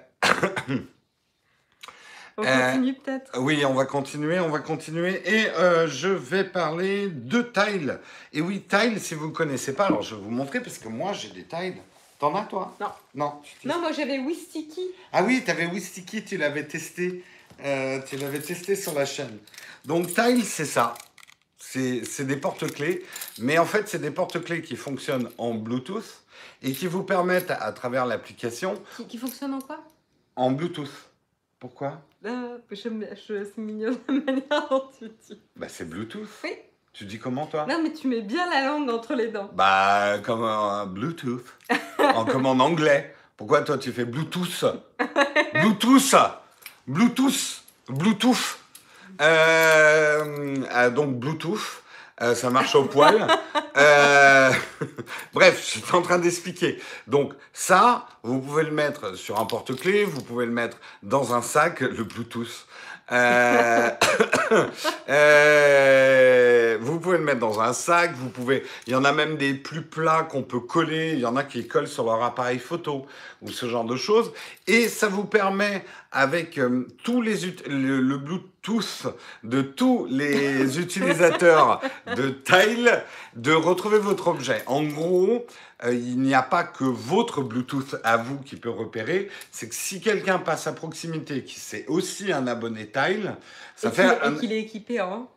[2.37, 3.31] On Euh, continue peut-être?
[3.39, 5.21] oui, on va continuer, on va continuer.
[5.25, 7.99] Et euh, je vais parler de Tile.
[8.33, 10.89] Et oui, Tile, si vous ne connaissez pas, alors je vais vous montrer parce que
[10.89, 11.77] moi, j'ai des Tiles.
[12.19, 12.75] T'en as, toi?
[12.79, 12.87] Non.
[13.13, 13.33] Non.
[13.65, 14.81] Non, moi j'avais Wistiki.
[15.13, 17.23] Ah oui, tu avais Wistiki, tu l'avais testé.
[17.63, 19.37] euh, tu l'avais testé sur la chaîne.
[19.85, 20.93] Donc Tile, c'est ça.
[21.57, 23.05] C'est c'est des porte-clés.
[23.39, 26.23] Mais en fait, c'est des porte-clés qui fonctionnent en Bluetooth
[26.61, 29.79] et qui vous permettent, à, à travers l'application, Qui, qui fonctionne en quoi?
[30.37, 30.91] En Bluetooth.
[31.59, 32.01] Pourquoi?
[32.25, 35.41] Euh, j'aime- je, C'est mignon la manière dont tu dis.
[35.55, 36.27] Bah, c'est Bluetooth.
[36.43, 36.51] Oui.
[36.93, 37.65] Tu dis comment, toi?
[37.67, 39.49] Non, mais tu mets bien la langue entre les dents.
[39.53, 41.45] Bah, comme un Bluetooth.
[41.99, 43.13] en, comme en anglais.
[43.37, 44.65] Pourquoi toi tu fais Bluetooth?
[45.53, 46.15] Bluetooth
[46.87, 48.59] Bluetooth Bluetooth
[49.21, 51.83] Euh, euh, Donc Bluetooth,
[52.21, 53.27] euh, ça marche au poil.
[53.77, 54.51] Euh,
[55.33, 56.79] bref, j'étais en train d'expliquer.
[57.07, 61.41] Donc ça, vous pouvez le mettre sur un porte-clés, vous pouvez le mettre dans un
[61.41, 62.67] sac, le Bluetooth.
[63.11, 63.89] Euh,
[65.09, 68.63] euh, vous pouvez le mettre dans un sac, vous pouvez.
[68.87, 71.11] Il y en a même des plus plats qu'on peut coller.
[71.13, 73.05] Il y en a qui collent sur leur appareil photo
[73.41, 74.31] ou ce genre de choses.
[74.67, 77.35] Et ça vous permet, avec euh, tous les
[77.67, 78.54] le Bluetooth
[79.43, 81.81] de tous les utilisateurs
[82.15, 83.03] de Tile,
[83.35, 84.63] de retrouver votre objet.
[84.67, 85.45] En gros,
[85.83, 89.29] euh, il n'y a pas que votre Bluetooth à vous qui peut repérer.
[89.51, 93.35] C'est que si quelqu'un passe à proximité, qui c'est aussi un abonné Tile,
[93.75, 95.29] ça et fait qu'il- un- et qu'il est équipé en.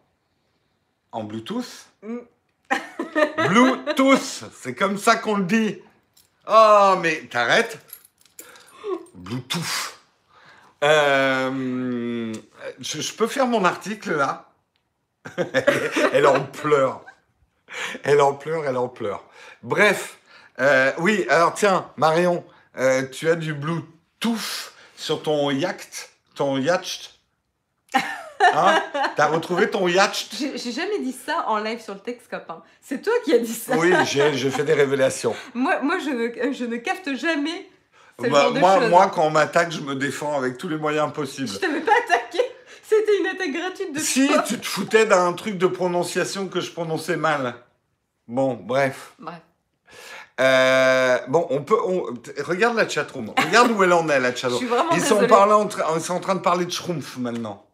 [1.12, 1.86] en Bluetooth.
[2.02, 2.18] Mm.
[3.48, 5.78] Bluetooth, c'est comme ça qu'on le dit.
[6.50, 7.78] Oh, mais t'arrêtes.
[9.14, 9.97] Bluetooth.
[10.84, 12.32] Euh,
[12.80, 14.48] je, je peux faire mon article là
[16.12, 17.04] Elle en pleure.
[18.02, 19.24] Elle en pleure, elle en pleure.
[19.62, 20.18] Bref,
[20.60, 22.44] euh, oui, alors tiens, Marion,
[22.78, 27.14] euh, tu as du Bluetooth sur ton yacht, ton yacht.
[28.54, 28.80] Hein
[29.16, 32.48] T'as retrouvé ton yacht J'ai jamais dit ça en live sur le Texcope.
[32.48, 32.62] hein.
[32.80, 33.76] C'est toi qui as dit ça.
[33.76, 35.34] Oui, j'ai je fais des révélations.
[35.54, 37.68] Moi, moi je, ne, je ne capte jamais
[38.20, 40.76] ce Bah, genre de moi, moi, quand on m'attaque, je me défends avec tous les
[40.76, 41.48] moyens possibles.
[41.48, 42.38] Je t'avais pas attaqué.
[42.82, 44.42] C'était une attaque gratuite de Si toi.
[44.42, 47.54] tu te foutais d'un truc de prononciation que je prononçais mal.
[48.26, 49.12] Bon, bref.
[49.18, 49.40] Bref.
[50.40, 51.76] Euh, bon, on peut.
[51.84, 52.14] on-
[52.44, 53.32] regarde la chatroom.
[53.44, 54.58] Regarde où elle en est, la Je chatroom.
[54.58, 55.44] suis vraiment Ils sont, désolée.
[55.96, 57.64] ils sont en train de parler de Schrumpf maintenant.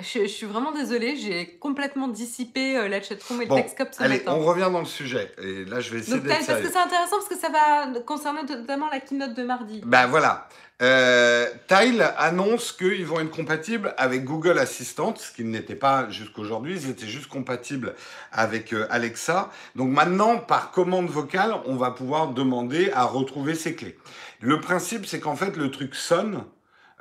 [0.00, 1.16] Je, je suis vraiment désolée.
[1.16, 4.32] J'ai complètement dissipé euh, la chatroom et Bon, le Texcope ce Allez, matin.
[4.36, 5.30] on revient dans le sujet.
[5.42, 8.40] Et là, je vais essayer d'être parce que c'est intéressant parce que ça va concerner
[8.48, 9.80] notamment la keynote de mardi.
[9.84, 10.48] Ben voilà.
[10.80, 16.74] Euh, Tile annonce qu'ils vont être compatibles avec Google Assistant, ce qu'ils n'étaient pas jusqu'aujourd'hui.
[16.74, 17.94] Ils étaient juste compatibles
[18.32, 19.50] avec euh, Alexa.
[19.76, 23.96] Donc maintenant, par commande vocale, on va pouvoir demander à retrouver ses clés.
[24.40, 26.42] Le principe, c'est qu'en fait, le truc sonne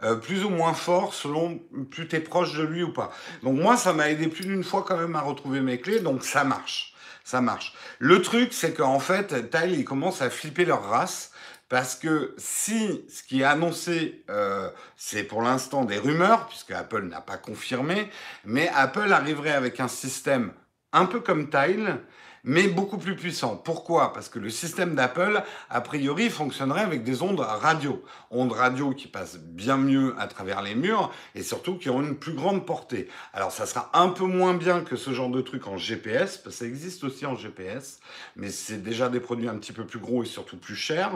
[0.04, 3.12] euh, plus ou moins fort selon plus t'es proche de lui ou pas.
[3.44, 6.24] Donc moi, ça m'a aidé plus d'une fois quand même à retrouver mes clés, donc
[6.24, 6.94] ça marche.
[7.24, 7.74] Ça marche.
[8.00, 11.32] Le truc, c'est qu'en fait, Tile, ils commencent à flipper leur race.
[11.72, 17.04] Parce que si ce qui est annoncé, euh, c'est pour l'instant des rumeurs, puisque Apple
[17.04, 18.10] n'a pas confirmé,
[18.44, 20.52] mais Apple arriverait avec un système
[20.92, 22.02] un peu comme Tile,
[22.44, 23.56] mais beaucoup plus puissant.
[23.56, 24.14] Pourquoi?
[24.14, 28.04] Parce que le système d'Apple, a priori, fonctionnerait avec des ondes radio.
[28.30, 32.16] Ondes radio qui passent bien mieux à travers les murs et surtout qui ont une
[32.16, 33.08] plus grande portée.
[33.34, 36.56] Alors ça sera un peu moins bien que ce genre de truc en GPS, parce
[36.56, 38.00] que ça existe aussi en GPS,
[38.36, 41.12] mais c'est déjà des produits un petit peu plus gros et surtout plus chers.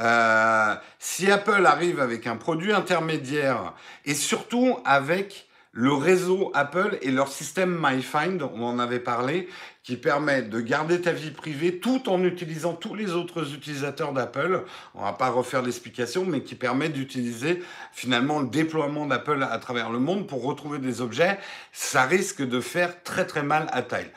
[0.00, 5.45] Euh, si Apple arrive avec un produit intermédiaire et surtout avec
[5.78, 9.46] le réseau Apple et leur système MyFind, on en avait parlé,
[9.82, 14.64] qui permet de garder ta vie privée tout en utilisant tous les autres utilisateurs d'Apple.
[14.94, 17.62] On va pas refaire l'explication, mais qui permet d'utiliser
[17.92, 21.38] finalement le déploiement d'Apple à travers le monde pour retrouver des objets.
[21.72, 24.10] Ça risque de faire très très mal à taille.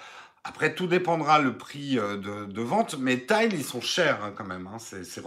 [0.43, 4.45] Après, tout dépendra le prix euh, de, vente, mais Tile, ils sont chers hein, quand
[4.45, 4.67] même.
[4.67, 4.77] Hein.
[4.79, 5.21] C'est, c'est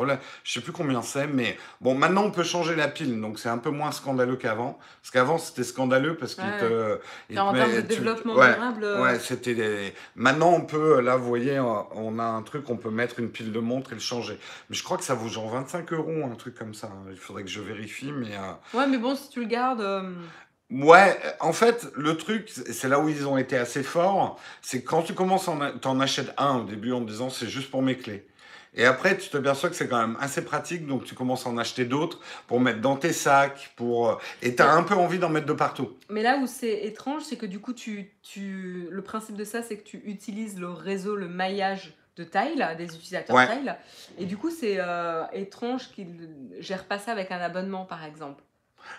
[0.45, 3.49] Je sais plus combien c'est, mais bon, maintenant on peut changer la pile, donc c'est
[3.49, 4.79] un peu moins scandaleux qu'avant.
[5.03, 6.99] Parce qu'avant c'était scandaleux parce qu'il te.
[7.39, 8.85] en termes de développement durable.
[8.85, 9.03] Euh.
[9.03, 9.95] Ouais, c'était.
[10.17, 13.53] Maintenant on peut, là vous voyez, on a un truc, on peut mettre une pile
[13.53, 14.39] de montre et le changer.
[14.71, 16.91] Mais je crois que ça vaut genre 25 euros, un truc comme ça.
[17.11, 18.35] Il faudrait que je vérifie, mais.
[18.37, 18.79] Euh.
[18.79, 19.83] Ouais, mais bon, si tu le gardes.
[20.73, 25.03] Ouais, en fait, le truc, c'est là où ils ont été assez forts, c'est quand
[25.03, 25.51] tu commences,
[25.83, 28.27] t'en achètes un au début en disant c'est juste pour mes clés.
[28.75, 31.59] Et après, tu t'aperçois que c'est quand même assez pratique, donc tu commences à en
[31.59, 34.09] acheter d'autres pour mettre dans tes sacs, pour...
[34.09, 35.91] Euh, et tu as un peu envie d'en mettre de partout.
[36.09, 38.89] Mais là où c'est étrange, c'est que du coup, tu, tu...
[38.91, 42.87] le principe de ça, c'est que tu utilises le réseau, le maillage de Tile, des
[42.97, 43.77] utilisateurs Tile.
[44.19, 48.43] Et du coup, c'est euh, étrange qu'ils gèrent pas ça avec un abonnement, par exemple.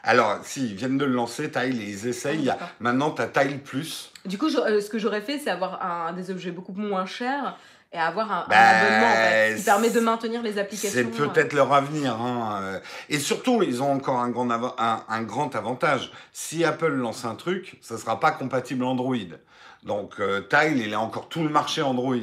[0.04, 2.50] Alors, si, ils viennent de le lancer, Tile, et ils essayent.
[2.50, 4.12] Ah, maintenant, tu as Tile Plus.
[4.26, 7.58] Du coup, euh, ce que j'aurais fait, c'est avoir un, des objets beaucoup moins chers
[7.94, 10.92] et avoir un, ben, abonnement qui permet de maintenir les applications.
[10.94, 12.20] C'est peut-être leur avenir.
[12.20, 12.60] Hein.
[12.64, 12.80] Euh.
[13.10, 16.12] Et surtout, ils ont encore un grand, un, grand avantage.
[16.32, 19.16] Si Apple lance un truc, ça ne sera pas compatible Android.
[19.84, 22.16] Donc, euh, Tile, il a encore tout le marché Android.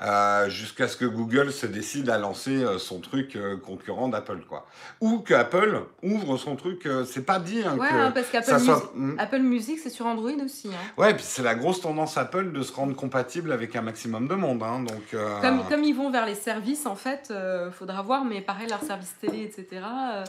[0.00, 4.42] Euh, jusqu'à ce que Google se décide à lancer euh, son truc euh, concurrent d'Apple,
[4.48, 4.66] quoi.
[5.00, 7.62] Ou que Apple ouvre son truc, c'est pas dit.
[7.64, 8.92] Hein, ouais, hein, parce qu'Apple soit...
[8.94, 9.18] Hmm.
[9.18, 10.68] Apple Music, c'est sur Android aussi.
[10.68, 10.92] Hein.
[10.96, 14.34] Ouais, puis c'est la grosse tendance Apple de se rendre compatible avec un maximum de
[14.34, 14.58] monde.
[14.58, 17.32] Donc, comme, comme ils vont vers les services, en fait,
[17.72, 19.82] faudra voir, mais pareil, leur service télé, etc.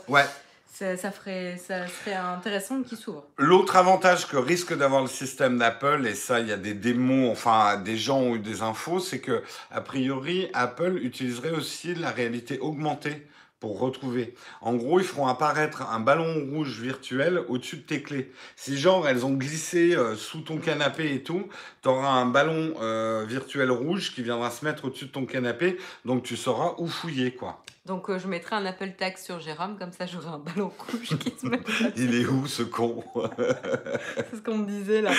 [0.08, 0.24] ouais
[0.72, 3.24] ça, ferait, ça serait intéressant qu'ils s'ouvre.
[3.36, 7.30] L'autre avantage que risque d'avoir le système d'Apple, et ça, il y a des démos,
[7.30, 12.10] enfin, des gens ont eu des infos, c'est que, a priori, Apple utiliserait aussi la
[12.10, 13.26] réalité augmentée
[13.60, 14.34] pour retrouver.
[14.62, 18.32] En gros, ils feront apparaître un ballon rouge virtuel au-dessus de tes clés.
[18.56, 21.46] Si genre elles ont glissé euh, sous ton canapé et tout,
[21.82, 25.76] tu auras un ballon euh, virtuel rouge qui viendra se mettre au-dessus de ton canapé,
[26.06, 27.62] donc tu sauras où fouiller quoi.
[27.90, 31.18] Donc euh, je mettrai un Apple Tag sur Jérôme, comme ça j'aurai un ballon rouge
[31.18, 31.58] qui se met.
[31.96, 33.02] Il est où ce con
[33.36, 35.10] C'est ce qu'on me disait là.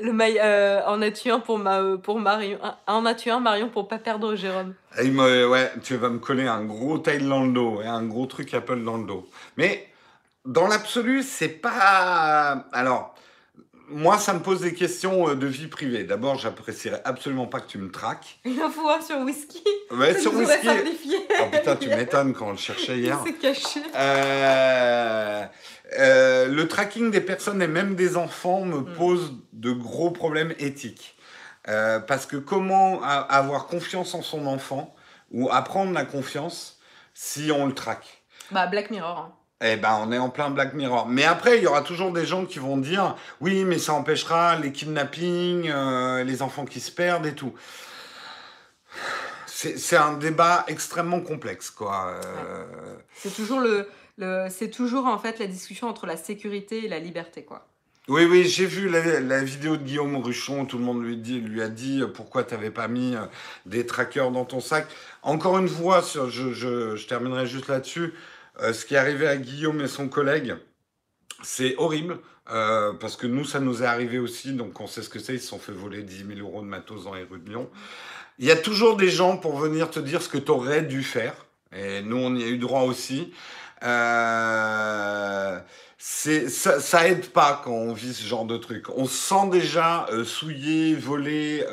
[0.00, 3.88] Le mail, euh, en as-tu un pour, ma, pour Marion En as-tu un, Marion, pour
[3.88, 4.74] pas perdre Jérôme?
[5.02, 8.26] Me, Ouais, tu vas me coller un gros tail dans le dos, et un gros
[8.26, 9.28] truc Apple dans le dos.
[9.56, 9.88] Mais
[10.44, 12.66] dans l'absolu, c'est pas.
[12.70, 13.16] Alors,
[13.90, 16.04] moi, ça me pose des questions euh, de vie privée.
[16.04, 18.38] D'abord, j'apprécierais absolument pas que tu me traques.
[18.44, 19.62] Une info sur whisky.
[19.90, 20.68] Ouais, sur whisky.
[21.40, 23.20] Oh putain, tu m'étonnes quand on le cherchait hier.
[23.24, 23.82] C'est caché.
[23.94, 25.44] Euh,
[25.98, 28.94] euh, le tracking des personnes et même des enfants me hmm.
[28.94, 31.16] pose de gros problèmes éthiques.
[31.64, 34.94] parce que comment avoir confiance en son enfant
[35.30, 36.80] ou apprendre la confiance
[37.14, 38.22] si on le traque?
[38.50, 39.18] Bah, Black Mirror.
[39.18, 39.37] Hein.
[39.60, 41.08] Eh ben, on est en plein Black Mirror.
[41.08, 44.56] Mais après, il y aura toujours des gens qui vont dire, oui, mais ça empêchera
[44.56, 47.52] les kidnappings, euh, les enfants qui se perdent et tout.
[49.46, 52.14] C'est un débat extrêmement complexe, quoi.
[52.14, 52.94] Euh.
[53.12, 53.88] C'est toujours le,
[54.50, 57.66] c'est toujours en fait la discussion entre la sécurité et la liberté, quoi.
[58.06, 61.60] Oui, oui, j'ai vu la, vidéo de Guillaume Ruchon, tout le monde lui, dit, lui
[61.60, 63.26] a dit pourquoi tu n'avais pas mis euh,
[63.66, 64.86] des trackers dans ton sac.
[65.22, 68.14] Encore une fois, je, je, je terminerai juste là-dessus.
[68.60, 70.56] Euh, ce qui est arrivé à Guillaume et son collègue,
[71.42, 72.18] c'est horrible.
[72.50, 75.34] Euh, parce que nous, ça nous est arrivé aussi, donc on sait ce que c'est.
[75.34, 77.68] Ils se sont fait voler 10 000 euros de matos dans les rues de Lyon.
[78.38, 81.02] Il y a toujours des gens pour venir te dire ce que tu aurais dû
[81.02, 81.34] faire.
[81.76, 83.34] Et nous, on y a eu droit aussi.
[83.84, 85.60] Euh,
[85.98, 88.86] ça, ça aide pas quand on vit ce genre de truc.
[88.96, 91.66] On se sent déjà souillé, volé.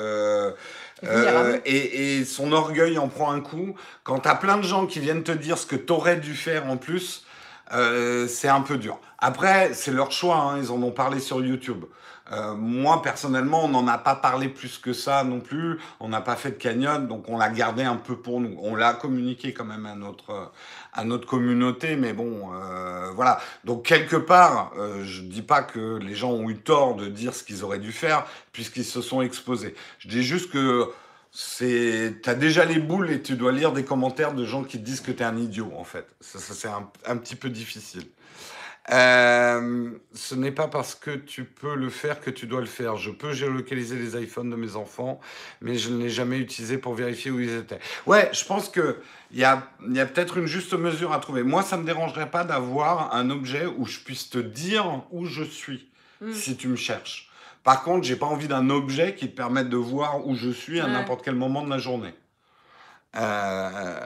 [1.04, 3.76] Euh, et, son orgueil en prend un coup.
[4.04, 6.78] Quand t'as plein de gens qui viennent te dire ce que t'aurais dû faire en
[6.78, 7.26] plus,
[7.74, 9.00] euh, c'est un peu dur.
[9.20, 11.86] Après, c'est leur choix, hein, ils en ont parlé sur YouTube.
[12.32, 15.80] Euh, moi, personnellement, on n'en a pas parlé plus que ça non plus.
[16.00, 18.58] On n'a pas fait de cagnotte, donc on l'a gardé un peu pour nous.
[18.62, 20.52] On l'a communiqué quand même à notre,
[20.94, 23.40] à notre communauté, mais bon, euh, voilà.
[23.64, 27.36] Donc quelque part, euh, je dis pas que les gens ont eu tort de dire
[27.36, 29.76] ce qu'ils auraient dû faire, puisqu'ils se sont exposés.
[30.00, 30.90] Je dis juste que
[31.32, 34.86] c'est, t'as déjà les boules et tu dois lire des commentaires de gens qui te
[34.86, 36.08] disent que t'es un idiot, en fait.
[36.22, 38.08] Ça, ça c'est un, un petit peu difficile.
[38.92, 42.98] Euh, ce n'est pas parce que tu peux le faire que tu dois le faire.
[42.98, 45.20] Je peux géolocaliser les iPhones de mes enfants,
[45.62, 47.80] mais je ne l'ai jamais utilisé pour vérifier où ils étaient.
[48.06, 51.42] Ouais, je pense que il y a, y a peut-être une juste mesure à trouver.
[51.42, 55.44] Moi, ça me dérangerait pas d'avoir un objet où je puisse te dire où je
[55.44, 55.90] suis
[56.22, 56.32] Mm.
[56.34, 57.30] si tu me cherches.
[57.64, 60.80] Par contre, j'ai pas envie d'un objet qui te permette de voir où je suis
[60.80, 60.92] à Ouais.
[60.92, 62.14] n'importe quel moment de la journée.
[63.18, 64.00] Euh,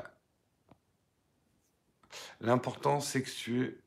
[2.41, 3.77] L'important, c'est que tu,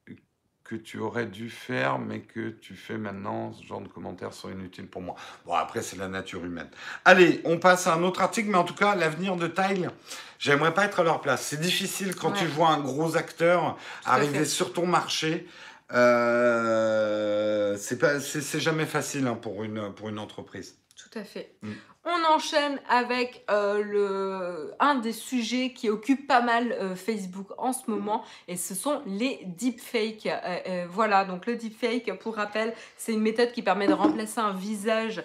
[0.65, 3.53] que tu aurais dû faire, mais que tu fais maintenant.
[3.53, 5.17] Ce genre de commentaires sont inutiles pour moi.
[5.45, 6.69] Bon, après, c'est la nature humaine.
[7.05, 9.91] Allez, on passe à un autre article, mais en tout cas, l'avenir de Tile,
[10.39, 11.43] j'aimerais pas être à leur place.
[11.43, 15.47] C'est difficile quand tu vois un gros acteur arriver sur ton marché.
[15.93, 20.79] Euh, c'est jamais facile hein, pour une pour une entreprise.
[20.97, 21.55] Tout à fait.
[21.63, 21.73] Mm.
[22.05, 27.89] On enchaîne avec euh, un des sujets qui occupe pas mal euh, Facebook en ce
[27.89, 30.27] moment, et ce sont les deepfakes.
[30.27, 34.53] Euh, voilà, donc le deepfake, pour rappel, c'est une méthode qui permet de remplacer un
[34.53, 35.23] visage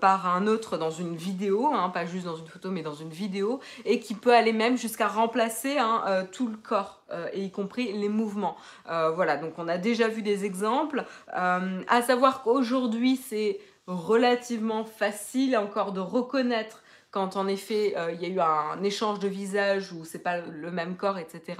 [0.00, 3.10] par un autre dans une vidéo, hein, pas juste dans une photo, mais dans une
[3.10, 7.00] vidéo, et qui peut aller même jusqu'à remplacer hein, tout le corps,
[7.32, 8.56] et y compris les mouvements.
[8.86, 11.04] Voilà, donc on a déjà vu des exemples.
[11.32, 16.82] À savoir qu'aujourd'hui, c'est relativement facile encore de reconnaître
[17.12, 20.38] quand en effet euh, il y a eu un échange de visage où c'est pas
[20.38, 21.56] le même corps, etc.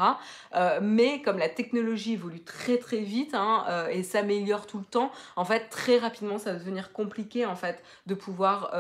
[0.55, 4.85] Euh, mais comme la technologie évolue très très vite hein, euh, et s'améliore tout le
[4.85, 8.71] temps, en fait très rapidement ça va devenir compliqué en fait de pouvoir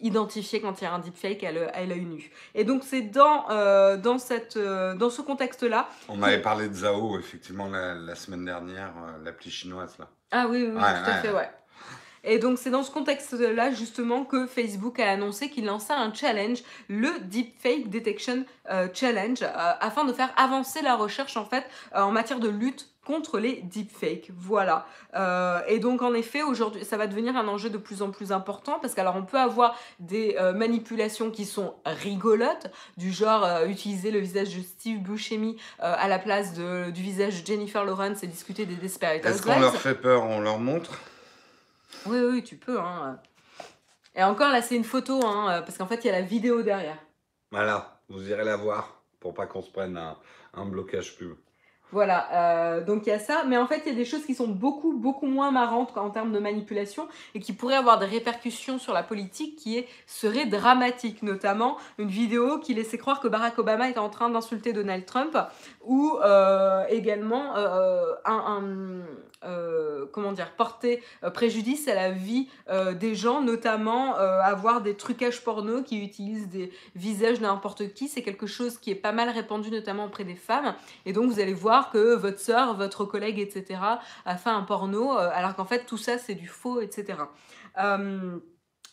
[0.00, 2.30] identifier quand il y a un deepfake à l'œil nu.
[2.54, 3.46] Et donc c'est dans,
[3.96, 8.92] dans, cette, dans ce contexte-là On avait parlé de Zao effectivement la, la semaine dernière,
[9.24, 10.06] l'appli chinoise là.
[10.30, 11.22] Ah oui, oui, oui, Ouais, tout à ouais.
[11.22, 11.50] fait, ouais.
[12.24, 16.62] Et donc c'est dans ce contexte-là justement que Facebook a annoncé qu'il lançait un challenge,
[16.88, 21.64] le Deepfake Detection euh, Challenge, euh, afin de faire avancer la recherche en fait
[21.94, 24.30] euh, en matière de lutte contre les deepfakes.
[24.36, 24.86] Voilà.
[25.16, 28.30] Euh, et donc en effet aujourd'hui ça va devenir un enjeu de plus en plus
[28.30, 33.66] important parce qu'alors on peut avoir des euh, manipulations qui sont rigolotes du genre euh,
[33.66, 38.22] utiliser le visage de Steve Buscemi à la place de, du visage de Jennifer Lawrence
[38.22, 40.92] et discuter des Desperate Est-ce qu'on leur fait peur On leur montre?
[42.06, 42.78] Oui, oui, tu peux.
[42.80, 43.18] Hein.
[44.14, 46.22] Et encore, là, c'est une photo, hein, euh, parce qu'en fait, il y a la
[46.22, 46.98] vidéo derrière.
[47.50, 50.16] Voilà, vous irez la voir pour pas qu'on se prenne un,
[50.54, 51.34] un blocage pub.
[51.92, 53.42] Voilà, euh, donc il y a ça.
[53.48, 56.10] Mais en fait, il y a des choses qui sont beaucoup, beaucoup moins marrantes en
[56.10, 60.46] termes de manipulation et qui pourraient avoir des répercussions sur la politique qui est, seraient
[60.46, 61.24] dramatiques.
[61.24, 65.36] Notamment, une vidéo qui laissait croire que Barack Obama était en train d'insulter Donald Trump
[65.84, 69.02] ou euh, également euh, un...
[69.02, 69.04] un-
[69.42, 74.94] euh, comment dire, porter euh, préjudice à la vie euh, des gens, notamment avoir des
[74.96, 78.08] trucages porno qui utilisent des visages n'importe qui.
[78.08, 80.74] C'est quelque chose qui est pas mal répandu, notamment auprès des femmes.
[81.06, 83.80] Et donc, vous allez voir que votre sœur, votre collègue, etc.,
[84.24, 87.18] a fait un porno, alors qu'en fait, tout ça, c'est du faux, etc.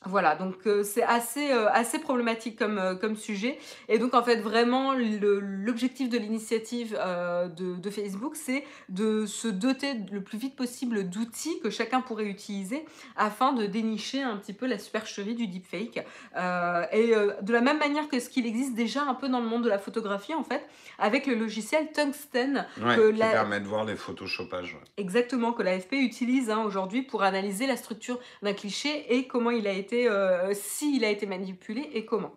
[0.06, 3.58] Voilà, donc euh, c'est assez, euh, assez problématique comme, euh, comme sujet.
[3.90, 9.94] Et donc, en fait, vraiment, l'objectif de l'initiative de, de Facebook, c'est de se doter
[10.12, 12.86] le plus vite possible d'outils que chacun pourrait utiliser
[13.16, 15.98] afin de dénicher un petit peu la supercherie du deepfake.
[15.98, 17.08] Et
[17.42, 19.70] de la même manière que ce qu'il existe déjà un peu dans le monde de
[19.70, 20.64] la photographie, en fait,
[21.00, 24.74] avec le logiciel Tungsten, Ouais, Que qui la- permet de voir les photoshoppages.
[24.76, 24.80] ouais.
[24.98, 29.68] exactement, que l'AFP utilise hein, aujourd'hui pour analyser la structure d'un cliché et comment il
[29.68, 32.34] a été, euh, s'il a été manipulé et comment.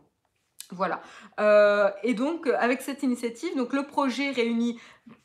[0.73, 1.03] Voilà.
[1.41, 4.79] Euh, et donc, avec cette initiative, le projet réunit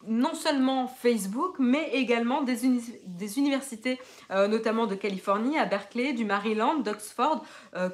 [0.07, 3.99] non seulement Facebook, mais également des, uni- des universités,
[4.31, 7.45] euh, notamment de Californie, à Berkeley, du Maryland, d'Oxford,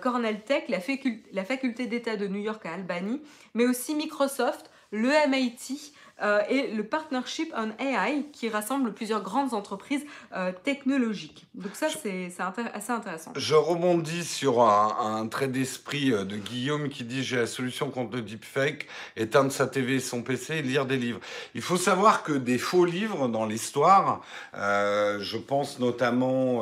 [0.02, 3.22] Cornell Tech, la faculté d'État de New York à Albany,
[3.54, 9.54] mais aussi Microsoft, le MIT euh, et le Partnership on AI, qui rassemble plusieurs grandes
[9.54, 10.04] entreprises
[10.36, 11.46] euh, technologiques.
[11.56, 13.32] Donc ça, c'est intér- assez intéressant.
[13.36, 17.90] Je rebondis sur un, un trait d'esprit euh, de Guillaume qui dit j'ai la solution
[17.90, 21.20] contre le deepfake, éteindre sa TV et son PC et lire des livres.
[21.56, 24.22] Il faut savoir que des faux livres dans l'histoire,
[24.56, 26.62] euh, je pense notamment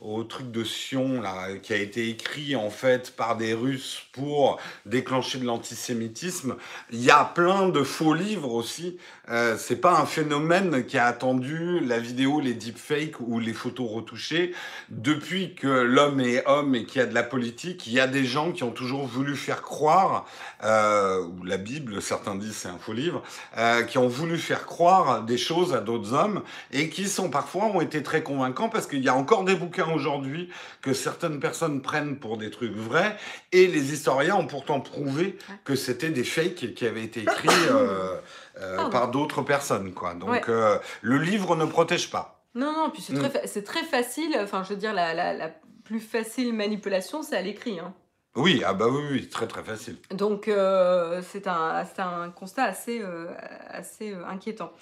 [0.00, 4.58] au truc de Sion là, qui a été écrit en fait par des Russes pour
[4.84, 6.56] déclencher de l'antisémitisme.
[6.90, 8.98] Il y a plein de faux livres aussi aussi,
[9.30, 13.90] euh, c'est pas un phénomène qui a attendu la vidéo, les deepfakes ou les photos
[13.90, 14.52] retouchées.
[14.90, 18.06] Depuis que l'homme est homme et qu'il y a de la politique, il y a
[18.06, 20.26] des gens qui ont toujours voulu faire croire,
[20.62, 23.22] euh, ou la Bible, certains disent c'est un faux livre,
[23.56, 27.64] euh, qui ont voulu faire croire des choses à d'autres hommes et qui sont parfois
[27.66, 30.50] ont été très convaincants parce qu'il y a encore des bouquins aujourd'hui
[30.82, 33.16] que certaines personnes prennent pour des trucs vrais
[33.52, 38.16] et les historiens ont pourtant prouvé que c'était des fakes qui avaient été écrits euh,
[38.60, 38.88] euh, Ah.
[38.90, 40.14] par d'autres personnes, quoi.
[40.14, 40.42] Donc Ouais.
[40.48, 42.44] euh, le livre ne protège pas.
[42.54, 43.28] Non, non, puis c'est Mm.
[43.28, 44.36] très, très facile.
[44.42, 45.50] Enfin, je veux dire, la, la, la
[45.84, 47.78] plus facile manipulation, c'est à l'écrit.
[47.78, 47.92] Hein.
[48.36, 49.96] Oui, ah bah oui, oui, très très facile.
[50.10, 53.28] Donc, euh, c'est un, un constat assez, euh,
[53.70, 54.72] assez euh, inquiétant.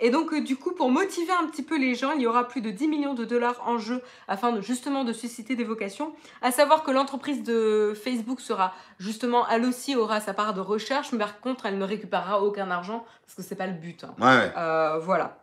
[0.00, 2.60] Et donc, du coup, pour motiver un petit peu les gens, il y aura plus
[2.60, 6.12] de 10 millions de dollars en jeu afin de, justement de susciter des vocations.
[6.42, 11.12] À savoir que l'entreprise de Facebook sera justement, elle aussi aura sa part de recherche,
[11.12, 14.04] mais par contre, elle ne récupérera aucun argent parce que c'est pas le but.
[14.04, 14.14] hein.
[14.20, 15.38] Ouais, voilà.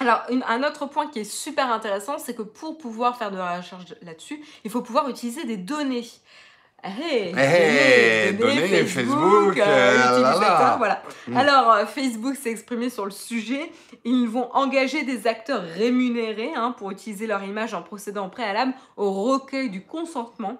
[0.00, 3.36] Alors, une- un autre point qui est super intéressant, c'est que pour pouvoir faire de
[3.38, 6.06] la recherche là-dessus, il faut pouvoir utiliser des données.
[6.84, 9.64] Hey, Hey, données, Facebook, euh,
[9.96, 10.74] là, l'utilisateur, là.
[10.78, 11.02] voilà.
[11.26, 11.36] Mm.
[11.36, 13.72] Alors, euh, Facebook s'est exprimé sur le sujet.
[14.04, 18.74] Ils vont engager des acteurs rémunérés hein, pour utiliser leur image en procédant au préalable
[18.96, 20.58] au recueil du consentement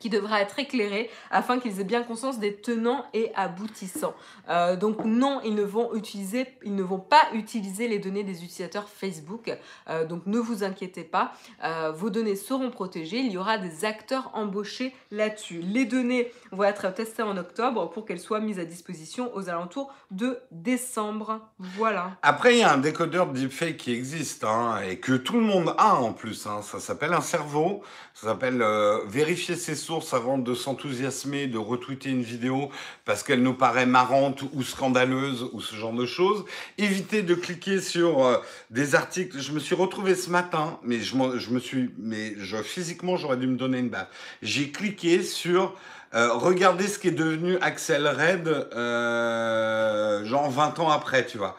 [0.00, 4.14] qui devra être éclairé afin qu'ils aient bien conscience des tenants et aboutissants.
[4.48, 8.42] Euh, donc non, ils ne vont utiliser, ils ne vont pas utiliser les données des
[8.42, 9.54] utilisateurs Facebook.
[9.88, 11.32] Euh, donc ne vous inquiétez pas,
[11.62, 13.18] euh, vos données seront protégées.
[13.18, 15.60] Il y aura des acteurs embauchés là-dessus.
[15.60, 19.92] Les données vont être testées en octobre pour qu'elles soient mises à disposition aux alentours
[20.10, 21.40] de décembre.
[21.58, 22.12] Voilà.
[22.22, 25.42] Après, il y a un décodeur de deepfake qui existe hein, et que tout le
[25.42, 26.46] monde a en plus.
[26.46, 26.62] hein.
[26.62, 27.82] Ça s'appelle un cerveau.
[28.14, 28.64] Ça s'appelle
[29.06, 32.70] vérifier ses sources avant de s'enthousiasmer, de retweeter une vidéo
[33.04, 36.44] parce qu'elle nous paraît marrante ou scandaleuse ou ce genre de choses.
[36.78, 38.36] Éviter de cliquer sur euh,
[38.70, 39.38] des articles.
[39.40, 43.36] Je me suis retrouvé ce matin, mais je, je me suis, mais je, physiquement, j'aurais
[43.36, 44.08] dû me donner une baffe.
[44.42, 45.74] J'ai cliqué sur
[46.14, 51.56] euh, regardez ce qui est devenu Axel Red, euh, genre 20 ans après, tu vois.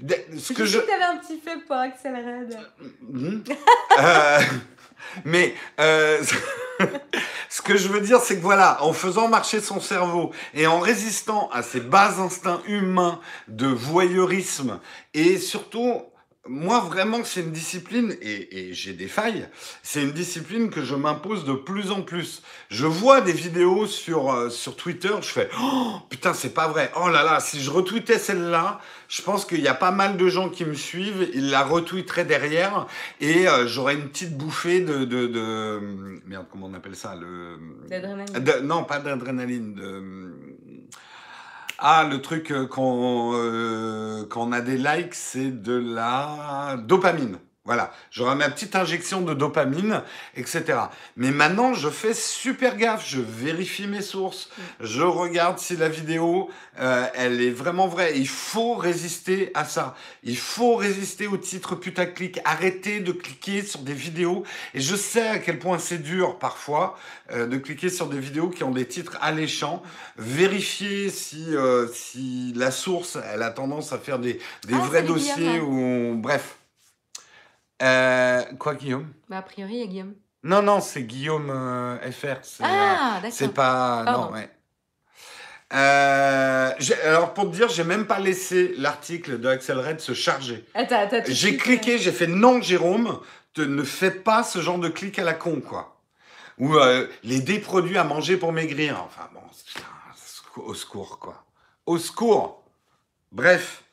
[0.00, 2.58] De- Ce que je, que t'avais un petit fait pour Axel Red.
[3.98, 4.40] Euh,
[5.24, 5.54] mais
[7.54, 10.80] ce que je veux dire, c'est que voilà, en faisant marcher son cerveau et en
[10.80, 14.80] résistant à ses bas instincts humains de voyeurisme
[15.14, 16.02] et surtout,
[16.48, 19.48] moi vraiment, c'est une discipline et, j'ai des failles.
[19.84, 22.42] C'est une discipline que je m'impose de plus en plus.
[22.70, 26.90] Je vois des vidéos sur euh, sur Twitter, je fais oh putain, c'est pas vrai.
[27.00, 28.80] Oh là là, si je retweetais celle-là,
[29.14, 32.24] je pense qu'il y a pas mal de gens qui me suivent, ils la retweeteraient
[32.24, 32.88] derrière
[33.20, 35.80] et euh, j'aurais une petite bouffée de, de, de
[36.26, 37.58] merde, comment on appelle ça le
[37.88, 38.66] D'adrénaline.
[38.66, 40.34] non, pas d'adrénaline, de
[41.78, 47.38] ah le truc euh, quand euh, quand on a des likes, c'est de la dopamine.
[47.66, 50.02] Voilà, j'aurai ma petite injection de dopamine,
[50.36, 50.64] etc.
[51.16, 54.50] Mais maintenant, je fais super gaffe, je vérifie mes sources,
[54.80, 58.18] je regarde si la vidéo, euh, elle est vraiment vraie.
[58.18, 59.96] Il faut résister à ça.
[60.24, 62.38] Il faut résister au titre putaclic.
[62.44, 64.44] Arrêtez de cliquer sur des vidéos.
[64.74, 66.98] Et je sais à quel point c'est dur parfois
[67.32, 69.82] euh, de cliquer sur des vidéos qui ont des titres alléchants.
[70.18, 74.34] Vérifiez si, euh, si la source, elle a tendance à faire des,
[74.66, 76.58] des Ah, vrais dossiers ou bref.
[77.84, 79.12] Euh, quoi, Guillaume?
[79.28, 80.14] Bah, a priori, il y a Guillaume.
[80.42, 82.26] Non, non, c'est Guillaume euh, FR.
[82.26, 83.30] Euh, Ah, d'accord.
[83.32, 84.02] c'est pas.
[84.04, 84.26] Pardon.
[84.26, 84.50] Non, ouais.
[85.72, 86.70] Euh,
[87.04, 90.64] alors, pour te dire, j'ai même pas laissé l'article de Axel Red se charger.
[90.74, 93.18] Attends, attends, J'ai cliqué, j'ai fait non, Jérôme,
[93.54, 95.96] te, ne fais pas ce genre de clic à la con, quoi.
[96.58, 99.02] Ou euh, les des produits à manger pour maigrir.
[99.04, 99.40] Enfin, bon,
[100.62, 101.44] au secours, quoi.
[101.86, 102.62] Au secours.
[103.32, 103.83] Bref.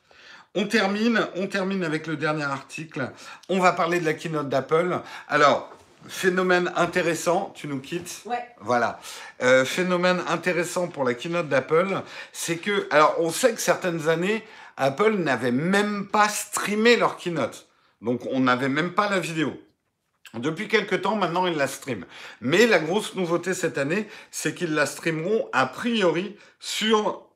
[0.54, 3.10] On termine, on termine avec le dernier article.
[3.48, 5.00] On va parler de la keynote d'Apple.
[5.28, 5.70] Alors,
[6.08, 8.22] phénomène intéressant, tu nous quittes.
[8.26, 8.44] Ouais.
[8.60, 9.00] Voilà.
[9.42, 14.44] Euh, phénomène intéressant pour la keynote d'Apple, c'est que, alors on sait que certaines années,
[14.76, 17.68] Apple n'avait même pas streamé leur keynote.
[18.02, 19.54] Donc on n'avait même pas la vidéo.
[20.34, 22.06] Depuis quelques temps, maintenant, ils la streament.
[22.40, 27.28] Mais la grosse nouveauté cette année, c'est qu'ils la streameront a priori sur,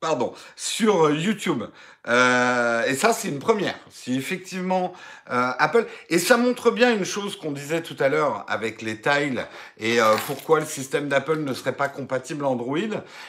[0.00, 1.62] pardon, sur euh, YouTube.
[2.08, 3.78] Euh, et ça, c'est une première.
[3.90, 4.94] Si effectivement
[5.30, 9.00] euh, Apple et ça montre bien une chose qu'on disait tout à l'heure avec les
[9.00, 9.46] tiles
[9.78, 12.78] et pourquoi le système d'Apple ne serait pas compatible Android,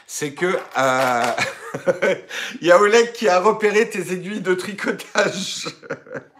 [0.07, 0.57] c'est que
[2.61, 5.67] il y a Oleg qui a repéré tes aiguilles de tricotage.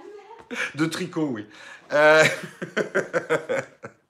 [0.75, 1.45] de tricot, oui.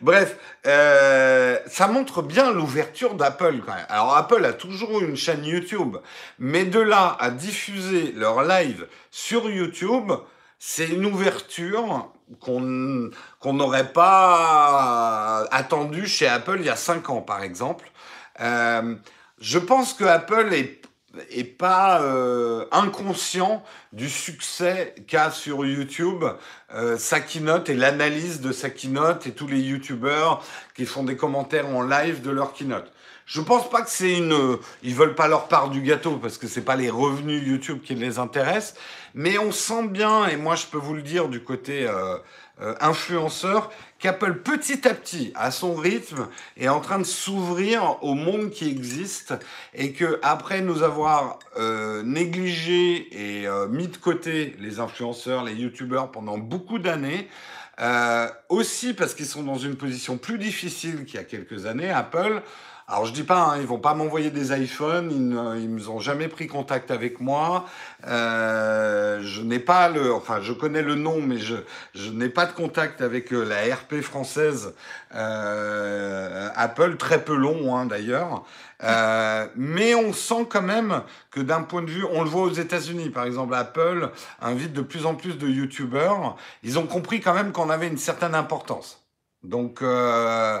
[0.00, 0.36] Bref,
[0.66, 3.62] euh, ça montre bien l'ouverture d'Apple.
[3.88, 5.96] Alors Apple a toujours une chaîne YouTube,
[6.38, 10.12] mais de là à diffuser leur live sur YouTube,
[10.58, 17.42] c'est une ouverture qu'on n'aurait pas attendu chez Apple il y a 5 ans par
[17.42, 17.90] exemple.
[18.40, 18.96] Euh,
[19.40, 20.82] je pense que Apple est
[21.30, 23.62] et pas euh, inconscient
[23.92, 26.24] du succès qu'a sur YouTube
[26.74, 30.44] euh, sa keynote et l'analyse de sa keynote et tous les YouTubeurs
[30.74, 32.90] qui font des commentaires en live de leur keynote.
[33.26, 36.46] Je pense pas que c'est une, ils veulent pas leur part du gâteau parce que
[36.46, 38.74] c'est pas les revenus YouTube qui les intéressent,
[39.14, 42.18] mais on sent bien et moi je peux vous le dire du côté euh,
[42.60, 48.14] euh, influenceur qu'Apple petit à petit, à son rythme, est en train de s'ouvrir au
[48.14, 49.34] monde qui existe
[49.72, 55.54] et que après nous avoir euh, négligé et euh, mis de côté les influenceurs, les
[55.54, 57.28] youtubeurs pendant beaucoup d'années,
[57.80, 61.90] euh, aussi parce qu'ils sont dans une position plus difficile qu'il y a quelques années,
[61.90, 62.42] Apple
[62.86, 66.00] alors je dis pas, hein, ils vont pas m'envoyer des iPhones, ils ne ils ont
[66.00, 67.64] jamais pris contact avec moi.
[68.06, 71.56] Euh, je n'ai pas le, enfin je connais le nom, mais je,
[71.94, 74.74] je n'ai pas de contact avec euh, la RP française
[75.14, 78.44] euh, Apple, très peu long hein, d'ailleurs.
[78.82, 82.52] Euh, mais on sent quand même que d'un point de vue, on le voit aux
[82.52, 84.10] États-Unis, par exemple, Apple
[84.42, 86.36] invite de plus en plus de YouTubers.
[86.62, 89.00] Ils ont compris quand même qu'on avait une certaine importance.
[89.42, 90.60] Donc euh,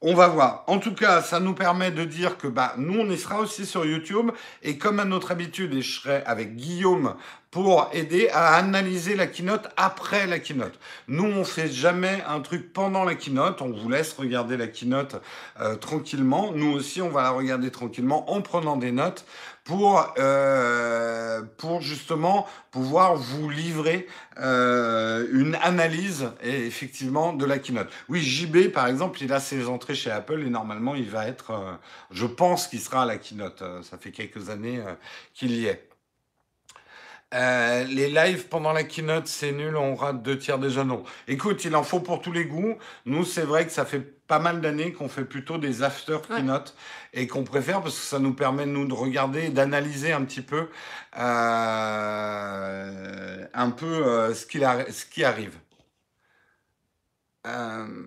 [0.00, 0.62] on va voir.
[0.68, 3.66] En tout cas, ça nous permet de dire que bah, nous, on y sera aussi
[3.66, 4.30] sur YouTube.
[4.62, 7.14] Et comme à notre habitude, et je serai avec Guillaume
[7.50, 10.78] pour aider à analyser la keynote après la keynote.
[11.08, 13.60] Nous, on fait jamais un truc pendant la keynote.
[13.62, 15.20] On vous laisse regarder la keynote
[15.60, 16.52] euh, tranquillement.
[16.52, 19.24] Nous aussi, on va la regarder tranquillement en prenant des notes
[19.68, 24.06] pour, euh, pour justement pouvoir vous livrer
[24.40, 27.90] euh, une analyse effectivement de la keynote.
[28.08, 31.50] Oui, JB par exemple, il a ses entrées chez Apple et normalement il va être,
[31.50, 31.74] euh,
[32.10, 33.62] je pense qu'il sera à la keynote.
[33.82, 34.82] Ça fait quelques années
[35.34, 35.88] qu'il y est.
[37.34, 41.04] Euh, les lives pendant la keynote, c'est nul, on rate deux tiers des non.
[41.26, 42.78] Écoute, il en faut pour tous les goûts.
[43.04, 46.74] Nous, c'est vrai que ça fait pas mal d'années qu'on fait plutôt des after keynote
[47.18, 50.42] et qu'on préfère parce que ça nous permet, nous, de regarder et d'analyser un petit
[50.42, 50.68] peu,
[51.18, 51.24] euh,
[53.52, 55.58] un peu euh, ce, qui arrive.
[57.46, 58.06] Euh,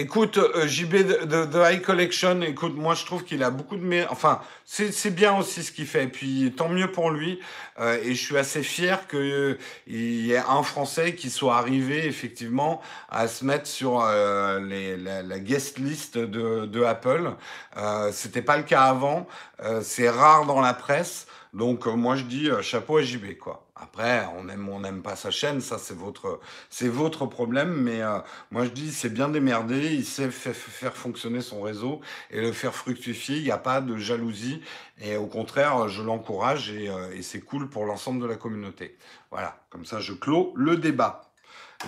[0.00, 3.84] Écoute, euh, JB de, de, High Collection, écoute, moi je trouve qu'il a beaucoup de
[3.84, 4.08] mérite.
[4.10, 6.04] Enfin, c'est bien aussi ce qu'il fait.
[6.04, 7.38] Et puis tant mieux pour lui.
[7.78, 12.06] Euh, et je suis assez fier qu'il euh, y ait un Français qui soit arrivé
[12.06, 12.80] effectivement
[13.10, 17.32] à se mettre sur euh, les, la, la, guest list de, de Apple.
[17.76, 19.28] Euh, C'était pas le cas avant.
[19.62, 21.26] Euh, c'est rare dans la presse.
[21.52, 23.66] Donc moi je dis chapeau à JB quoi.
[23.82, 27.72] Après, on aime ou on n'aime pas sa chaîne, ça c'est votre, problème.
[27.72, 28.18] Mais euh,
[28.50, 32.00] moi je dis, c'est bien démerdé, il sait faire fonctionner son réseau
[32.30, 33.36] et le faire fructifier.
[33.36, 34.62] Il n'y a pas de jalousie
[35.00, 38.98] et au contraire, je l'encourage et, euh, et c'est cool pour l'ensemble de la communauté.
[39.30, 41.30] Voilà, comme ça je clôt le débat.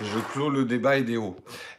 [0.01, 1.35] Je clôt le débat idéaux.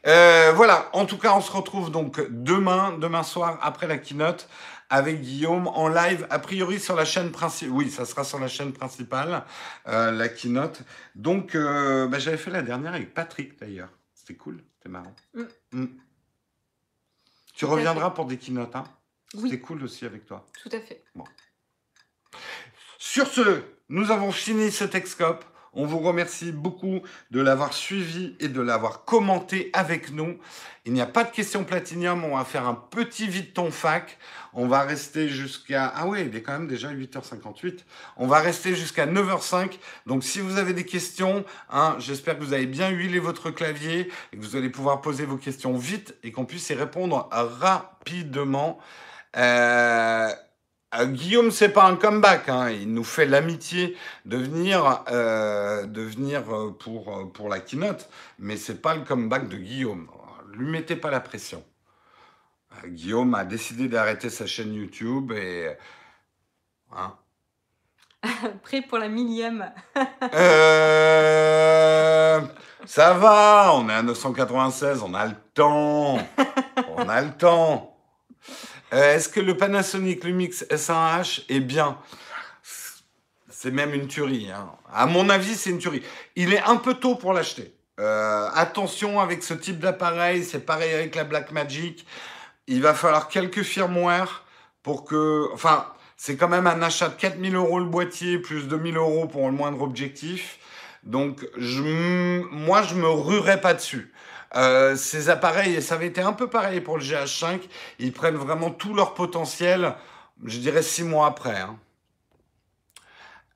[0.06, 4.48] Euh, voilà, en tout cas, on se retrouve donc demain, demain soir, après la keynote,
[4.94, 7.74] avec Guillaume en live, a priori sur la chaîne principale.
[7.74, 9.44] Oui, ça sera sur la chaîne principale,
[9.88, 10.82] euh, la keynote.
[11.16, 13.88] Donc, euh, bah, j'avais fait la dernière avec Patrick d'ailleurs.
[14.14, 15.14] C'était cool, c'était marrant.
[15.34, 15.42] Mm.
[15.72, 15.86] Mm.
[17.54, 18.84] Tu Tout reviendras pour des keynotes, hein
[19.34, 19.50] oui.
[19.50, 20.46] C'était cool aussi avec toi.
[20.62, 21.02] Tout à fait.
[21.16, 21.24] Bon.
[22.98, 25.44] Sur ce, nous avons fini ce Texcope.
[25.74, 27.00] On vous remercie beaucoup
[27.30, 30.38] de l'avoir suivi et de l'avoir commenté avec nous.
[30.86, 32.24] Il n'y a pas de questions platinium.
[32.24, 34.18] On va faire un petit vide ton fac.
[34.52, 35.86] On va rester jusqu'à...
[35.86, 37.80] Ah oui, il est quand même déjà 8h58.
[38.18, 39.78] On va rester jusqu'à 9h05.
[40.06, 44.10] Donc si vous avez des questions, hein, j'espère que vous avez bien huilé votre clavier
[44.32, 48.78] et que vous allez pouvoir poser vos questions vite et qu'on puisse y répondre rapidement.
[49.36, 50.30] Euh,
[51.00, 52.48] euh, Guillaume, c'est pas un comeback.
[52.48, 52.70] Hein.
[52.70, 58.08] Il nous fait l'amitié de venir, euh, de venir euh, pour, euh, pour la keynote,
[58.38, 60.08] mais c'est pas le comeback de Guillaume.
[60.52, 61.64] Lui mettez pas la pression.
[62.86, 65.74] Guillaume a décidé d'arrêter sa chaîne YouTube et.
[66.92, 67.14] Hein.
[68.62, 69.72] Prêt pour la millième.
[72.84, 76.18] ça va, on est à 996, on a le temps.
[76.96, 77.93] on a le temps.
[78.94, 81.98] Euh, Est-ce que le Panasonic Lumix S1H est bien?
[83.50, 84.50] C'est même une tuerie.
[84.54, 84.70] Hein.
[84.92, 86.02] À mon avis, c'est une tuerie.
[86.36, 87.74] Il est un peu tôt pour l'acheter.
[87.98, 92.06] Euh, attention avec ce type d'appareil, c'est pareil avec la Blackmagic.
[92.68, 94.44] Il va falloir quelques firmware
[94.82, 95.48] pour que...
[95.52, 95.86] Enfin,
[96.16, 99.52] c'est quand même un achat de 4000 euros le boîtier, plus 2000 euros pour le
[99.52, 100.58] moindre objectif.
[101.02, 104.12] Donc, moi, je me ruerais pas dessus.
[104.56, 107.60] Euh, ces appareils, et ça avait été un peu pareil pour le GH5,
[107.98, 109.96] ils prennent vraiment tout leur potentiel,
[110.44, 111.58] je dirais six mois après.
[111.58, 111.78] hein.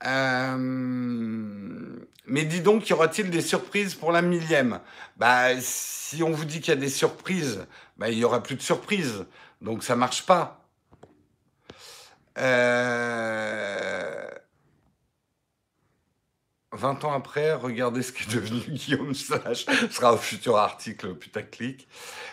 [0.05, 0.57] Euh,
[2.25, 4.79] mais dis donc, y aura-t-il des surprises pour la millième?
[5.17, 7.65] Bah, si on vous dit qu'il y a des surprises,
[7.97, 9.25] bah, il y aura plus de surprises.
[9.61, 10.65] Donc ça marche pas.
[12.37, 14.29] Euh...
[16.71, 19.65] 20 ans après, regardez ce qu'est devenu Guillaume Sage.
[19.65, 21.87] Ce sera au futur article putaclic.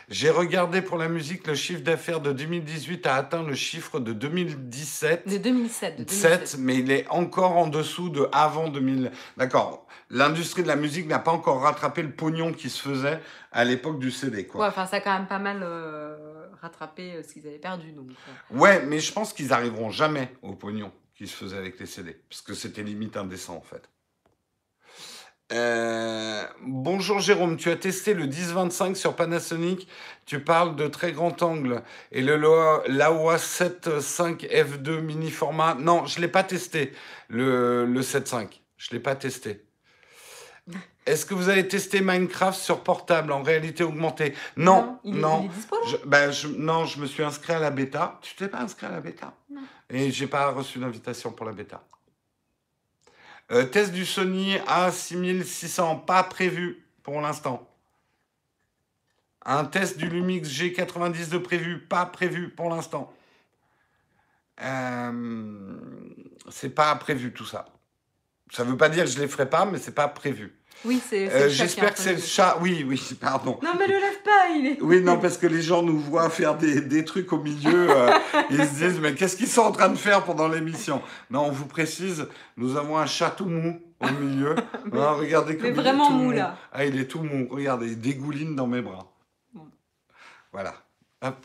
[0.09, 4.12] J'ai regardé pour la musique, le chiffre d'affaires de 2018 a atteint le chiffre de
[4.12, 5.26] 2017.
[5.26, 6.05] De 2007.
[6.05, 6.61] De 7, 2007.
[6.61, 9.11] mais il est encore en dessous de avant 2000.
[9.39, 9.87] D'accord.
[10.11, 13.20] L'industrie de la musique n'a pas encore rattrapé le pognon qui se faisait
[13.53, 14.61] à l'époque du CD, quoi.
[14.61, 17.91] Ouais, enfin, ça a quand même pas mal euh, rattrapé euh, ce qu'ils avaient perdu.
[17.93, 18.57] Donc, euh.
[18.57, 22.12] Ouais, mais je pense qu'ils arriveront jamais au pognon qui se faisait avec les CD,
[22.28, 23.89] parce que c'était limite indécent en fait.
[25.53, 29.86] Euh, bonjour Jérôme, tu as testé le 1025 sur Panasonic,
[30.24, 35.74] tu parles de très grand angle et le Laowa Laowa 7.5 F2 mini format.
[35.74, 36.92] Non, je l'ai pas testé,
[37.28, 39.62] le, le 7.5, je l'ai pas testé.
[41.07, 44.34] Est-ce que vous avez testé Minecraft sur portable en réalité augmentée?
[44.57, 45.42] Non, il non.
[45.42, 48.18] il est dispo là Je, ben, je- non, je me suis inscrit à la bêta.
[48.20, 49.32] Tu t'es pas inscrit à la bêta?
[49.49, 49.61] Non.
[49.90, 51.84] Et j'ai pas reçu d'invitation pour la bêta.
[53.53, 57.68] Euh, test du Sony A6600, pas prévu pour l'instant.
[59.44, 63.14] Un test du Lumix G90 de prévu, pas prévu pour l'instant.
[64.62, 65.78] Euh,
[66.51, 67.66] c'est pas prévu tout ça.
[68.51, 70.59] Ça veut pas dire que je les ferai pas, mais c'est pas prévu.
[70.85, 71.33] Oui, c'est.
[71.33, 72.59] Euh, J'espère que c'est le chat.
[72.61, 73.59] Oui, oui, pardon.
[73.62, 74.79] Non, mais le lève pas, il est.
[74.83, 77.91] Oui, non, parce que les gens nous voient faire des, des trucs au milieu.
[77.91, 78.12] euh,
[78.51, 81.03] ils se disent, mais qu'est-ce qu'ils sont en train de faire pendant l'émission?
[81.31, 84.55] Non, on vous précise, nous avons un chat tout mou au milieu.
[84.93, 86.57] Mais- Hein, regardez comme mais il est vraiment tout mou, là.
[86.72, 87.49] Ah, il est tout mou.
[87.51, 89.11] Regardez, il dégouline dans mes bras.
[89.55, 89.66] Bon.
[90.53, 90.74] Voilà.
[91.22, 91.45] Hop.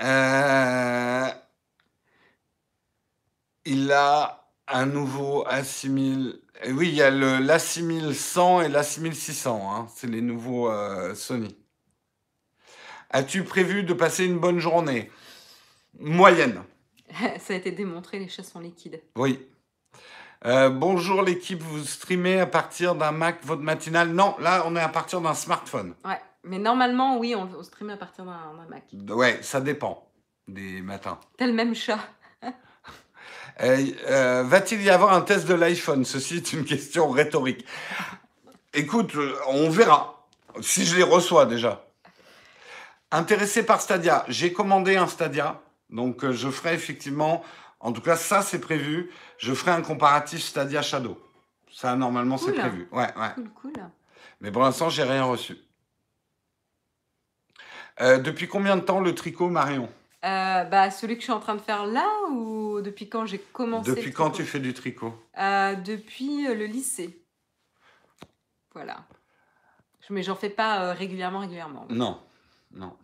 [0.00, 1.28] Euh,
[3.64, 6.36] Il a un nouveau A6000.
[6.64, 9.48] Et Oui, il y a le l'A6100 et l'A6600.
[9.48, 9.86] Hein.
[9.94, 11.56] C'est les nouveaux euh, Sony.
[13.10, 15.10] As-tu prévu de passer une bonne journée?
[15.98, 16.62] Moyenne.
[17.38, 19.00] Ça a été démontré, les chats sont liquides.
[19.16, 19.46] Oui.
[20.44, 24.10] Euh, bonjour l'équipe, vous streamez à partir d'un Mac votre matinale?
[24.10, 25.94] Non, là on est à partir d'un smartphone.
[26.04, 28.84] Ouais, mais normalement, oui, on, on à partir d'un d'un Mac.
[29.16, 30.06] Ouais, ça dépend
[30.46, 31.18] des matins.
[31.36, 31.98] T'as le même chat.
[33.60, 36.04] Euh, euh, Va-t-il y avoir un test de l'iPhone?
[36.04, 37.64] Ceci est une question rhétorique.
[38.72, 40.26] Écoute, euh, on verra.
[40.60, 41.84] Si je les reçois déjà.
[43.10, 45.60] Intéressé par Stadia, j'ai commandé un Stadia.
[45.90, 47.42] Donc je ferai effectivement,
[47.80, 51.18] en tout cas ça c'est prévu, je ferai un comparatif Stadia Shadow.
[51.72, 52.88] Ça normalement c'est prévu.
[52.92, 53.30] Ouais, ouais.
[53.34, 53.72] Cool, cool.
[54.40, 55.56] Mais pour l'instant, j'ai rien reçu.
[58.00, 59.88] Euh, depuis combien de temps le tricot, Marion?
[60.24, 63.38] Euh, bah, celui que je suis en train de faire là ou depuis quand j'ai
[63.38, 67.24] commencé Depuis le quand tu fais du tricot Euh, Depuis euh, le lycée.
[68.74, 69.04] Voilà.
[70.00, 71.86] Je- Mais j'en fais pas euh, régulièrement, régulièrement.
[71.90, 72.20] Non,
[72.72, 72.96] non.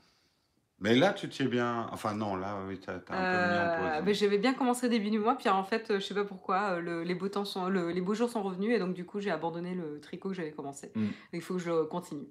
[0.80, 1.86] Mais là, tu t'y es bien.
[1.92, 4.02] Enfin, non, là, oui, t'as t'as un peu mis en Euh, pause.
[4.06, 6.72] mais j'avais bien commencé début du mois, puis en fait, euh, je sais pas pourquoi,
[6.72, 9.06] euh, le- les beaux temps sont, le- les beaux jours sont revenus et donc du
[9.06, 10.90] coup, j'ai abandonné le tricot que j'avais commencé.
[10.96, 11.06] Mm.
[11.32, 12.26] Il faut que je continue.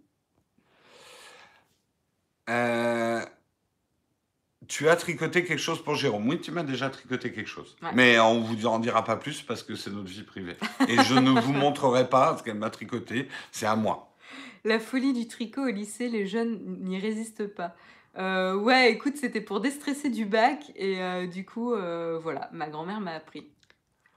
[2.50, 3.26] Euh,
[4.68, 7.76] Tu as tricoté quelque chose pour Jérôme Oui, tu m'as déjà tricoté quelque chose.
[7.82, 7.90] Ouais.
[7.94, 10.56] Mais on vous en dira pas plus parce que c'est notre vie privée.
[10.88, 13.28] Et je ne vous montrerai pas ce qu'elle m'a tricoté.
[13.52, 14.14] C'est à moi.
[14.64, 17.76] La folie du tricot au lycée, les jeunes n'y résistent pas.
[18.18, 22.70] Euh, ouais, écoute, c'était pour déstresser du bac et euh, du coup, euh, voilà, ma
[22.70, 23.48] grand-mère m'a appris.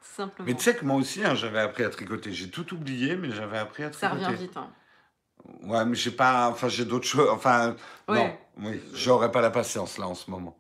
[0.03, 0.47] Simplement.
[0.47, 2.32] Mais tu sais que moi aussi, hein, j'avais appris à tricoter.
[2.32, 4.26] J'ai tout oublié, mais j'avais appris à Ça tricoter.
[4.26, 4.57] revient vite.
[4.57, 4.70] hein.
[5.62, 6.49] Ouais, mais j'ai pas.
[6.49, 7.28] Enfin, j'ai d'autres choses.
[7.30, 7.76] Enfin,
[8.09, 8.30] non.
[8.59, 10.57] Oui, j'aurais pas la patience là en ce moment.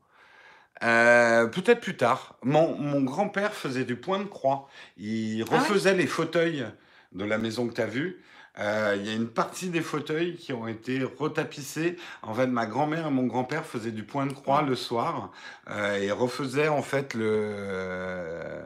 [0.82, 2.36] Euh, Peut-être plus tard.
[2.42, 4.68] Mon, mon grand-père faisait du point de croix.
[4.98, 5.58] Il Ah ouais?
[5.58, 6.66] refaisait les fauteuils
[7.12, 8.22] de la maison que tu as vue.
[8.58, 11.96] Euh, Il y a une partie des fauteuils qui ont été retapissés.
[12.22, 15.30] En fait, ma grand-mère et mon grand-père faisaient du point de croix le soir
[15.70, 18.60] euh, et refaisaient en fait le.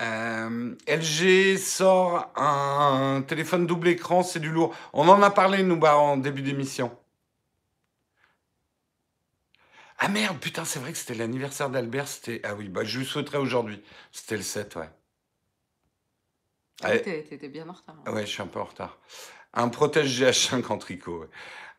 [0.00, 4.74] Euh, LG sort un téléphone double écran, c'est du lourd.
[4.94, 6.96] On en a parlé, nous, bah, en début d'émission.
[9.98, 12.08] Ah merde, putain, c'est vrai que c'était l'anniversaire d'Albert.
[12.08, 12.40] C'était...
[12.44, 13.82] Ah oui, bah, je lui souhaiterais aujourd'hui.
[14.12, 14.88] C'était le 7, ouais.
[16.82, 17.96] Ah, t'es- T'étais bien en retard.
[18.06, 18.12] hein.
[18.12, 18.98] Ouais, je suis un peu en retard.
[19.52, 21.20] Un protège GH5 en tricot.
[21.20, 21.28] ouais.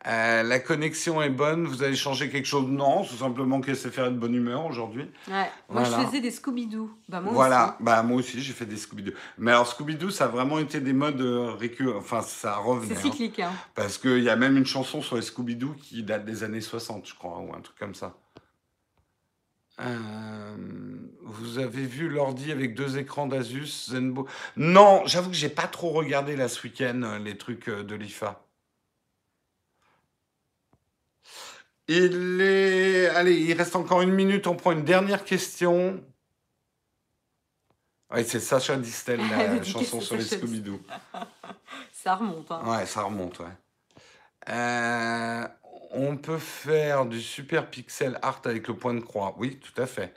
[0.08, 2.66] Euh, la connexion est bonne, vous allez changer quelque chose?
[2.68, 5.06] Non, tout simplement que c'est faire de bonne humeur aujourd'hui.
[5.28, 5.50] Ouais.
[5.70, 6.90] Moi, je faisais des Scooby-Doo.
[7.08, 7.84] Bah, moi voilà, aussi.
[7.84, 9.14] Bah, moi aussi, j'ai fait des Scooby-Doo.
[9.38, 12.00] Mais alors, Scooby-Doo, ça a vraiment été des modes euh, récurrents.
[12.00, 12.96] Enfin, ça revenait.
[12.96, 13.12] C'est hein.
[13.12, 13.40] cyclique.
[13.40, 13.52] Hein.
[13.76, 17.08] Parce qu'il y a même une chanson sur les Scooby-Doo qui date des années 60,
[17.08, 18.16] je crois, ou un truc comme ça.
[19.82, 20.56] Euh,
[21.24, 24.28] vous avez vu l'ordi avec deux écrans d'Asus Zenbo?
[24.58, 28.44] Non, j'avoue que j'ai pas trop regardé là ce week-end les trucs de l'IFA.
[31.94, 33.10] Il est.
[33.10, 34.48] Allez, il reste encore une minute.
[34.48, 36.02] On prend une dernière question.
[38.14, 40.80] Oui, c'est Sacha Distel, la chanson sur les Scooby-Doo.
[41.94, 42.50] ça remonte.
[42.50, 42.62] Hein.
[42.66, 43.46] Ouais, ça remonte, ouais.
[44.50, 45.48] Euh,
[45.92, 49.36] on peut faire du super pixel art avec le point de croix.
[49.38, 50.14] Oui, tout à fait.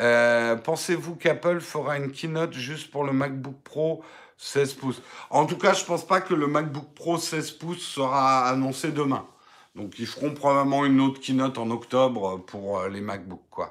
[0.00, 4.04] Euh, pensez-vous qu'Apple fera une keynote juste pour le MacBook Pro
[4.36, 5.02] 16 pouces?
[5.30, 8.92] En tout cas, je ne pense pas que le MacBook Pro 16 pouces sera annoncé
[8.92, 9.26] demain.
[9.74, 13.70] Donc ils feront probablement une autre keynote en octobre pour euh, les MacBooks, quoi.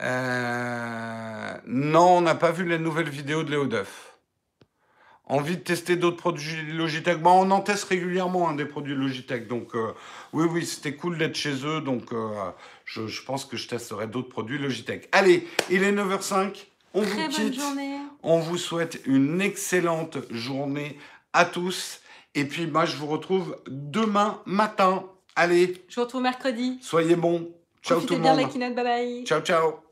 [0.00, 4.14] Euh, non, on n'a pas vu les nouvelles vidéos de Léo Duff.
[5.26, 7.20] Envie de tester d'autres produits Logitech?
[7.20, 9.46] Bon, On en teste régulièrement hein, des produits Logitech.
[9.46, 9.92] Donc euh,
[10.32, 11.80] oui, oui, c'était cool d'être chez eux.
[11.80, 12.14] Donc
[12.84, 15.08] je, je, pense que je testerai d'autres produits Logitech.
[15.12, 16.64] Allez, il est 9h05.
[16.94, 17.60] On vous quitte.
[18.22, 20.98] On vous souhaite une excellente journée
[21.32, 21.99] à tous.
[22.34, 25.04] Et puis moi, je vous retrouve demain matin.
[25.36, 25.84] Allez.
[25.88, 26.78] Je vous retrouve mercredi.
[26.80, 27.48] Soyez bons.
[27.82, 28.74] Ciao tout le monde.
[28.74, 29.24] Bye bye.
[29.24, 29.89] Ciao, ciao.